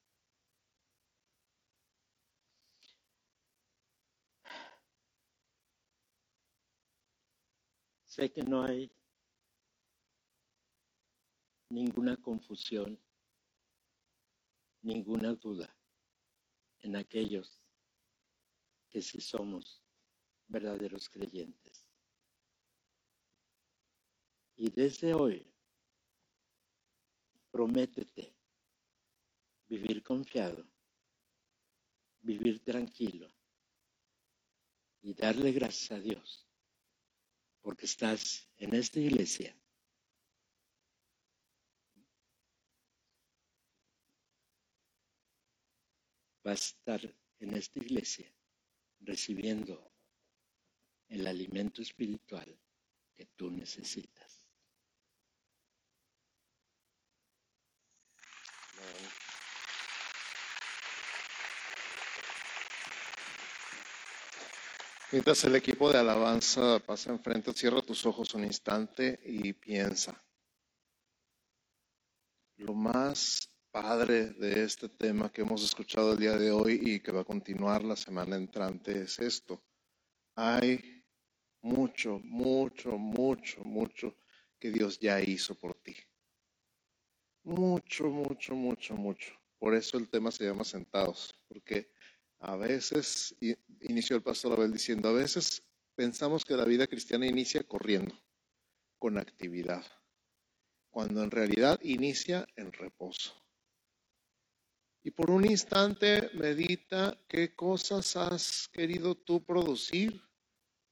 Sé 8.04 8.30
que 8.32 8.44
no 8.44 8.62
hay 8.62 8.88
ninguna 11.70 12.16
confusión, 12.16 12.96
ninguna 14.82 15.34
duda 15.34 15.76
en 16.78 16.94
aquellos 16.94 17.60
que 18.88 19.02
sí 19.02 19.20
somos 19.20 19.85
verdaderos 20.48 21.08
creyentes. 21.08 21.86
Y 24.56 24.70
desde 24.70 25.12
hoy, 25.12 25.52
prométete 27.50 28.34
vivir 29.68 30.02
confiado, 30.02 30.66
vivir 32.20 32.62
tranquilo 32.64 33.32
y 35.02 35.14
darle 35.14 35.52
gracias 35.52 35.90
a 35.92 36.00
Dios 36.00 36.46
porque 37.60 37.86
estás 37.86 38.48
en 38.58 38.74
esta 38.74 39.00
iglesia. 39.00 39.56
Vas 46.44 46.60
a 46.60 46.76
estar 46.76 47.16
en 47.40 47.56
esta 47.56 47.80
iglesia 47.80 48.32
recibiendo 49.00 49.95
el 51.08 51.26
alimento 51.26 51.82
espiritual 51.82 52.58
que 53.14 53.26
tú 53.36 53.50
necesitas. 53.50 54.42
Mientras 65.12 65.44
el 65.44 65.54
equipo 65.54 65.90
de 65.90 65.98
alabanza 65.98 66.80
pasa 66.80 67.10
enfrente, 67.10 67.52
cierra 67.52 67.80
tus 67.80 68.04
ojos 68.04 68.34
un 68.34 68.44
instante 68.44 69.20
y 69.24 69.52
piensa. 69.52 70.20
Lo 72.56 72.74
más 72.74 73.48
padre 73.70 74.30
de 74.30 74.64
este 74.64 74.88
tema 74.88 75.30
que 75.30 75.42
hemos 75.42 75.62
escuchado 75.62 76.12
el 76.12 76.18
día 76.18 76.36
de 76.36 76.50
hoy 76.50 76.80
y 76.82 77.00
que 77.00 77.12
va 77.12 77.20
a 77.20 77.24
continuar 77.24 77.84
la 77.84 77.94
semana 77.94 78.34
entrante 78.36 79.02
es 79.02 79.18
esto. 79.20 79.62
Hay 80.34 80.95
mucho, 81.66 82.20
mucho, 82.22 82.96
mucho, 82.96 83.64
mucho 83.64 84.14
que 84.58 84.70
Dios 84.70 85.00
ya 85.00 85.20
hizo 85.20 85.56
por 85.56 85.74
ti. 85.74 85.96
Mucho, 87.42 88.04
mucho, 88.04 88.54
mucho, 88.54 88.94
mucho. 88.94 89.32
Por 89.58 89.74
eso 89.74 89.98
el 89.98 90.08
tema 90.08 90.30
se 90.30 90.44
llama 90.44 90.64
Sentados, 90.64 91.34
porque 91.48 91.90
a 92.38 92.56
veces, 92.56 93.34
inició 93.80 94.16
el 94.16 94.22
pastor 94.22 94.52
Abel 94.52 94.72
diciendo, 94.72 95.08
a 95.08 95.12
veces 95.12 95.62
pensamos 95.96 96.44
que 96.44 96.56
la 96.56 96.64
vida 96.64 96.86
cristiana 96.86 97.26
inicia 97.26 97.64
corriendo, 97.64 98.14
con 98.98 99.18
actividad, 99.18 99.84
cuando 100.90 101.24
en 101.24 101.30
realidad 101.30 101.80
inicia 101.82 102.46
en 102.54 102.72
reposo. 102.72 103.34
Y 105.02 105.10
por 105.10 105.30
un 105.30 105.44
instante 105.44 106.30
medita 106.34 107.16
qué 107.28 107.54
cosas 107.54 108.16
has 108.16 108.68
querido 108.68 109.14
tú 109.14 109.44
producir, 109.44 110.25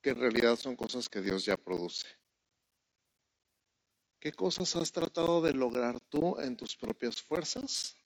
que 0.05 0.11
en 0.11 0.21
realidad 0.21 0.57
son 0.57 0.77
cosas 0.77 1.09
que 1.09 1.23
Dios 1.23 1.47
ya 1.47 1.57
produce. 1.57 2.07
¿Qué 4.21 4.33
cosas 4.33 4.77
has 4.77 4.93
tratado 4.93 5.41
de 5.41 5.55
lograr 5.55 5.99
tú 5.99 6.39
en 6.41 6.59
tus 6.59 6.77
propias 6.77 7.23
fuerzas? 7.23 7.97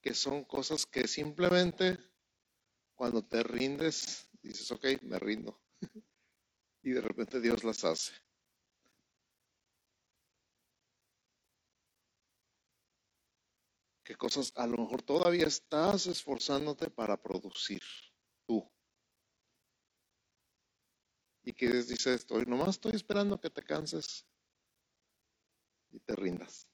Que 0.00 0.14
son 0.14 0.44
cosas 0.44 0.86
que 0.86 1.06
simplemente 1.06 1.98
cuando 2.94 3.22
te 3.22 3.42
rindes, 3.42 4.30
dices, 4.42 4.70
ok, 4.72 4.86
me 5.02 5.18
rindo. 5.18 5.60
y 6.82 6.92
de 6.92 7.02
repente 7.02 7.38
Dios 7.38 7.64
las 7.64 7.84
hace. 7.84 8.14
¿Qué 14.02 14.16
cosas 14.16 14.54
a 14.56 14.66
lo 14.66 14.78
mejor 14.78 15.02
todavía 15.02 15.46
estás 15.46 16.06
esforzándote 16.06 16.88
para 16.88 17.20
producir 17.22 17.82
tú? 18.46 18.66
Y 21.46 21.52
que 21.52 21.68
dice 21.68 22.12
estoy, 22.12 22.44
nomás 22.44 22.70
estoy 22.70 22.96
esperando 22.96 23.40
que 23.40 23.50
te 23.50 23.62
canses 23.62 24.26
y 25.92 26.00
te 26.00 26.16
rindas. 26.16 26.66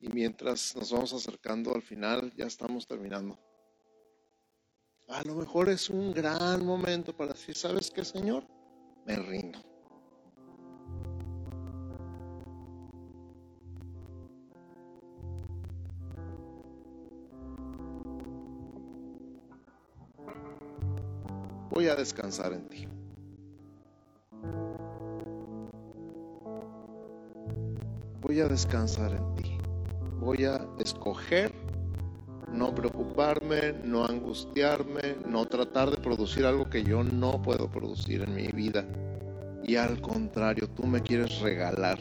Y 0.00 0.08
mientras 0.08 0.74
nos 0.74 0.90
vamos 0.90 1.12
acercando 1.12 1.72
al 1.72 1.82
final, 1.82 2.32
ya 2.34 2.46
estamos 2.46 2.84
terminando. 2.84 3.38
A 5.06 5.22
lo 5.22 5.36
mejor 5.36 5.68
es 5.68 5.88
un 5.88 6.12
gran 6.12 6.66
momento 6.66 7.16
para 7.16 7.34
decir, 7.34 7.56
¿sabes 7.56 7.92
qué, 7.92 8.04
Señor? 8.04 8.44
Me 9.06 9.14
rindo. 9.14 9.71
Voy 21.82 21.88
a 21.90 21.96
descansar 21.96 22.52
en 22.52 22.68
ti. 22.68 22.86
Voy 28.20 28.38
a 28.38 28.46
descansar 28.46 29.10
en 29.10 29.34
ti 29.34 29.58
voy 30.20 30.44
a 30.44 30.64
escoger 30.78 31.52
no 32.52 32.72
preocuparme, 32.72 33.72
no 33.82 34.04
angustiarme, 34.04 35.16
no 35.26 35.44
tratar 35.46 35.90
de 35.90 35.96
producir 35.96 36.46
algo 36.46 36.70
que 36.70 36.84
yo 36.84 37.02
no 37.02 37.42
puedo 37.42 37.68
producir 37.68 38.22
en 38.22 38.34
mi 38.36 38.46
vida. 38.46 38.84
Y 39.64 39.74
al 39.74 40.00
contrario, 40.00 40.68
tú 40.68 40.86
me 40.86 41.02
quieres 41.02 41.40
regalar. 41.40 41.98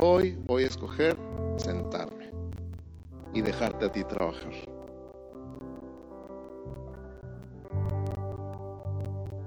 Hoy 0.00 0.36
voy 0.46 0.64
a 0.64 0.66
escoger 0.66 1.16
sentarme 1.58 2.30
y 3.32 3.42
dejarte 3.42 3.84
a 3.84 3.92
ti 3.92 4.02
trabajar. 4.02 4.79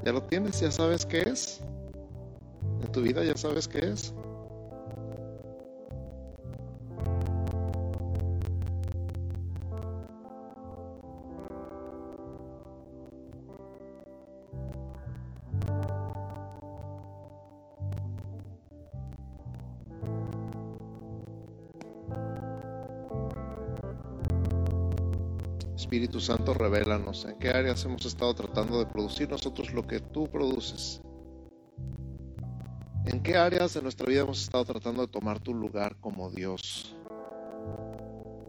¿Ya 0.06 0.12
lo 0.12 0.22
tienes? 0.24 0.60
¿Ya 0.60 0.72
sabes 0.72 1.06
qué 1.06 1.22
es? 1.22 1.62
¿En 2.82 2.92
tu 2.92 3.02
vida 3.02 3.24
ya 3.24 3.38
sabes 3.38 3.68
qué 3.68 3.80
es? 3.80 4.14
Espíritu 25.94 26.20
Santo, 26.20 26.56
revélanos 26.56 27.24
en 27.26 27.38
qué 27.38 27.50
áreas 27.50 27.86
hemos 27.86 28.04
estado 28.04 28.34
tratando 28.34 28.80
de 28.80 28.88
producir 28.88 29.30
nosotros 29.30 29.72
lo 29.74 29.86
que 29.86 30.00
tú 30.00 30.28
produces. 30.28 31.00
¿En 33.06 33.22
qué 33.22 33.38
áreas 33.38 33.76
de 33.76 33.84
nuestra 33.84 34.08
vida 34.08 34.22
hemos 34.22 34.42
estado 34.42 34.66
tratando 34.66 35.04
de 35.04 35.08
tomar 35.10 35.40
tu 35.40 35.54
lugar 35.54 35.96
como 36.00 36.32
Dios? 36.32 36.96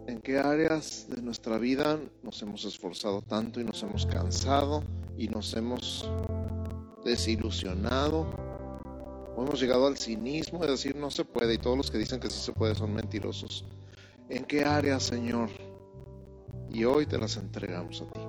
¿En 0.07 0.23
qué 0.23 0.39
áreas 0.39 1.07
de 1.11 1.21
nuestra 1.21 1.59
vida 1.59 2.01
nos 2.23 2.41
hemos 2.41 2.65
esforzado 2.65 3.21
tanto 3.21 3.61
y 3.61 3.65
nos 3.65 3.83
hemos 3.83 4.07
cansado 4.07 4.83
y 5.19 5.29
nos 5.29 5.53
hemos 5.53 6.11
desilusionado? 7.05 8.27
¿O 9.37 9.45
hemos 9.45 9.61
llegado 9.61 9.87
al 9.87 9.99
cinismo 9.99 10.61
de 10.61 10.71
decir 10.71 10.97
no 10.97 11.11
se 11.11 11.27
puede 11.27 11.53
y 11.53 11.59
todos 11.59 11.77
los 11.77 11.91
que 11.91 11.99
dicen 11.99 12.21
que 12.21 12.31
sí 12.31 12.39
se 12.39 12.53
puede 12.53 12.75
son 12.75 12.95
mentirosos? 12.95 13.67
¿En 14.31 14.47
qué 14.47 14.65
áreas, 14.65 15.03
Señor? 15.03 15.51
Y 16.75 16.85
hoy 16.85 17.07
te 17.07 17.19
las 17.19 17.37
entregamos 17.37 18.03
a 18.03 18.13
ti. 18.13 18.21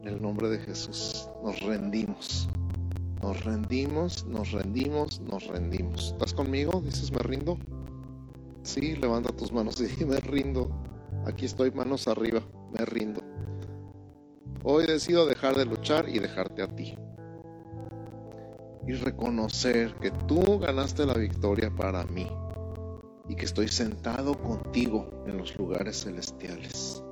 En 0.00 0.08
el 0.08 0.22
nombre 0.22 0.50
de 0.50 0.58
Jesús 0.58 1.28
nos 1.42 1.60
rendimos. 1.62 2.48
Nos 3.22 3.42
rendimos, 3.42 4.26
nos 4.26 4.52
rendimos, 4.52 5.20
nos 5.20 5.46
rendimos. 5.46 6.12
¿Estás 6.12 6.34
conmigo? 6.34 6.82
Dices, 6.84 7.10
me 7.10 7.20
rindo. 7.20 7.58
Sí, 8.62 8.96
levanta 8.96 9.34
tus 9.34 9.50
manos 9.50 9.80
y 9.80 10.04
me 10.06 10.20
rindo. 10.20 10.70
Aquí 11.26 11.46
estoy, 11.46 11.70
manos 11.70 12.06
arriba, 12.06 12.42
me 12.78 12.84
rindo. 12.84 13.22
Hoy 14.62 14.86
decido 14.86 15.26
dejar 15.26 15.56
de 15.56 15.64
luchar 15.64 16.08
y 16.08 16.18
dejarte 16.18 16.62
a 16.62 16.68
ti. 16.68 16.96
y 18.86 18.92
reconocer 18.92 19.94
que 19.94 20.10
tú 20.10 20.58
ganaste 20.58 21.06
la 21.06 21.14
victoria 21.14 21.74
para 21.74 22.04
mí 22.04 22.28
y 23.28 23.36
que 23.36 23.46
estoy 23.46 23.68
sentado 23.68 24.34
contigo 24.34 25.24
en 25.26 25.38
los 25.38 25.56
lugares 25.56 26.04
celestiales. 26.04 27.03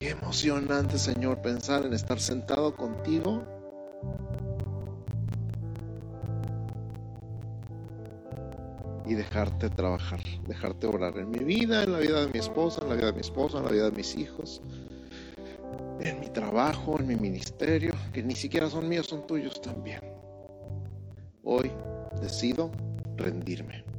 Qué 0.00 0.08
emocionante, 0.08 0.96
Señor, 0.96 1.42
pensar 1.42 1.84
en 1.84 1.92
estar 1.92 2.18
sentado 2.18 2.74
contigo 2.74 3.44
y 9.04 9.12
dejarte 9.12 9.68
trabajar, 9.68 10.20
dejarte 10.48 10.86
orar 10.86 11.18
en 11.18 11.28
mi 11.28 11.40
vida, 11.40 11.84
en 11.84 11.92
la 11.92 11.98
vida 11.98 12.24
de 12.24 12.32
mi 12.32 12.38
esposa, 12.38 12.80
en 12.82 12.88
la 12.88 12.94
vida 12.94 13.06
de 13.08 13.12
mi 13.12 13.20
esposa, 13.20 13.58
en 13.58 13.64
la 13.64 13.72
vida 13.72 13.90
de 13.90 13.96
mis 13.98 14.16
hijos, 14.16 14.62
en 16.00 16.18
mi 16.18 16.30
trabajo, 16.30 16.98
en 16.98 17.06
mi 17.06 17.16
ministerio, 17.16 17.92
que 18.14 18.22
ni 18.22 18.34
siquiera 18.34 18.70
son 18.70 18.88
míos, 18.88 19.06
son 19.06 19.26
tuyos 19.26 19.60
también. 19.60 20.00
Hoy 21.44 21.70
decido 22.22 22.70
rendirme. 23.18 23.89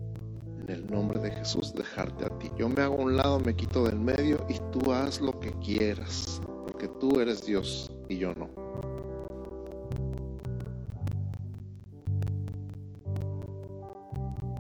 En 0.62 0.70
el 0.76 0.92
nombre 0.92 1.20
de 1.20 1.32
Jesús, 1.32 1.74
dejarte 1.74 2.26
a 2.26 2.30
ti. 2.38 2.52
Yo 2.58 2.70
me 2.70 2.82
hago 2.82 2.96
a 2.96 3.06
un 3.06 3.18
lado, 3.18 3.40
me 3.40 3.56
quito 3.56 3.86
del 3.86 4.00
medio 4.00 4.46
y 4.48 4.60
tú 4.72 4.92
haz 4.94 5.20
lo 5.20 5.40
que 5.40 5.52
quieras, 5.54 6.40
porque 6.68 6.88
tú 6.88 7.20
eres 7.20 7.46
Dios 7.46 7.92
y 8.10 8.18
yo 8.18 8.34
no. 8.36 8.50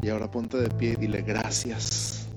Y 0.01 0.09
ahora 0.09 0.31
ponte 0.31 0.57
de 0.57 0.69
pie 0.69 0.93
y 0.93 0.95
dile 0.95 1.21
gracias. 1.21 2.27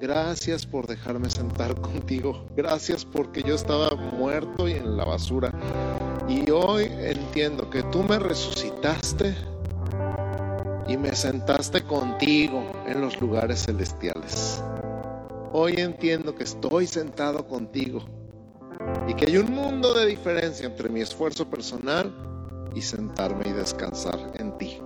Gracias 0.00 0.66
por 0.66 0.88
dejarme 0.88 1.30
sentar 1.30 1.74
contigo. 1.80 2.44
Gracias 2.56 3.04
porque 3.04 3.44
yo 3.44 3.54
estaba 3.54 3.90
muerto 3.94 4.66
y 4.66 4.72
en 4.72 4.96
la 4.96 5.04
basura. 5.04 5.52
Y 6.28 6.50
hoy 6.50 6.90
entiendo 6.90 7.70
que 7.70 7.84
tú 7.84 8.02
me 8.02 8.18
resucitaste 8.18 9.51
y 10.92 10.98
me 10.98 11.16
sentaste 11.16 11.82
contigo 11.84 12.70
en 12.86 13.00
los 13.00 13.18
lugares 13.18 13.64
celestiales. 13.64 14.62
Hoy 15.50 15.76
entiendo 15.78 16.34
que 16.34 16.44
estoy 16.44 16.86
sentado 16.86 17.48
contigo 17.48 18.04
y 19.08 19.14
que 19.14 19.24
hay 19.26 19.38
un 19.38 19.50
mundo 19.52 19.94
de 19.94 20.04
diferencia 20.04 20.66
entre 20.66 20.90
mi 20.90 21.00
esfuerzo 21.00 21.48
personal 21.48 22.12
y 22.74 22.82
sentarme 22.82 23.48
y 23.48 23.52
descansar 23.52 24.32
en 24.34 24.58
ti. 24.58 24.78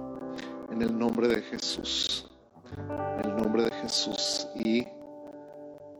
En 0.71 0.81
el 0.81 0.97
nombre 0.97 1.27
de 1.27 1.43
Jesús. 1.43 2.31
En 3.19 3.29
el 3.29 3.37
nombre 3.37 3.65
de 3.65 3.73
Jesús. 3.73 4.47
Y 4.55 4.87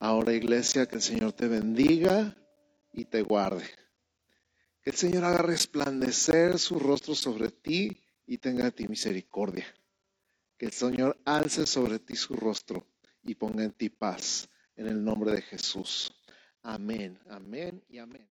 ahora 0.01 0.33
iglesia, 0.35 0.87
que 0.87 0.97
el 0.97 1.03
Señor 1.03 1.33
te 1.33 1.49
bendiga 1.49 2.37
y 2.93 3.07
te 3.07 3.23
guarde. 3.23 3.65
Que 4.83 4.91
el 4.91 4.97
Señor 4.97 5.25
haga 5.25 5.39
resplandecer 5.39 6.61
su 6.61 6.79
rostro 6.79 7.17
sobre 7.17 7.51
ti 7.51 8.05
y 8.25 8.39
tenga 8.39 8.65
de 8.67 8.71
ti 8.73 8.87
misericordia. 8.87 9.67
Que 10.59 10.67
el 10.67 10.73
Señor 10.73 11.21
alce 11.25 11.67
sobre 11.67 11.99
ti 11.99 12.17
su 12.17 12.35
rostro 12.35 12.87
y 13.23 13.35
ponga 13.35 13.65
en 13.65 13.73
ti 13.73 13.91
paz. 13.91 14.49
En 14.77 14.87
el 14.87 15.03
nombre 15.03 15.33
de 15.33 15.43
Jesús. 15.43 16.13
Amén, 16.63 17.19
amén 17.29 17.83
y 17.89 17.99
amén. 17.99 18.25